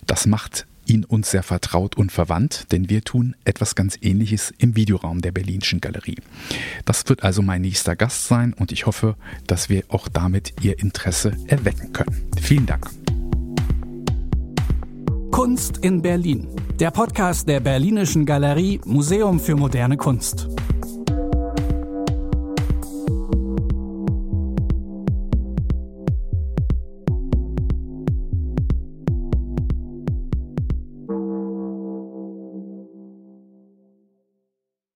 Das 0.05 0.27
macht 0.27 0.67
ihn 0.91 1.05
uns 1.05 1.31
sehr 1.31 1.43
vertraut 1.43 1.95
und 1.95 2.11
verwandt, 2.11 2.67
denn 2.71 2.89
wir 2.89 3.01
tun 3.03 3.35
etwas 3.45 3.75
ganz 3.75 3.97
Ähnliches 4.01 4.53
im 4.57 4.75
Videoraum 4.75 5.21
der 5.21 5.31
Berlinischen 5.31 5.79
Galerie. 5.79 6.17
Das 6.85 7.07
wird 7.07 7.23
also 7.23 7.41
mein 7.41 7.61
nächster 7.61 7.95
Gast 7.95 8.27
sein 8.27 8.53
und 8.53 8.71
ich 8.71 8.85
hoffe, 8.85 9.15
dass 9.47 9.69
wir 9.69 9.83
auch 9.87 10.09
damit 10.09 10.53
Ihr 10.61 10.79
Interesse 10.79 11.31
erwecken 11.47 11.93
können. 11.93 12.29
Vielen 12.41 12.65
Dank. 12.65 12.89
Kunst 15.31 15.77
in 15.77 16.01
Berlin. 16.01 16.49
Der 16.79 16.91
Podcast 16.91 17.47
der 17.47 17.61
Berlinischen 17.61 18.25
Galerie 18.25 18.81
Museum 18.85 19.39
für 19.39 19.55
moderne 19.55 19.95
Kunst. 19.95 20.49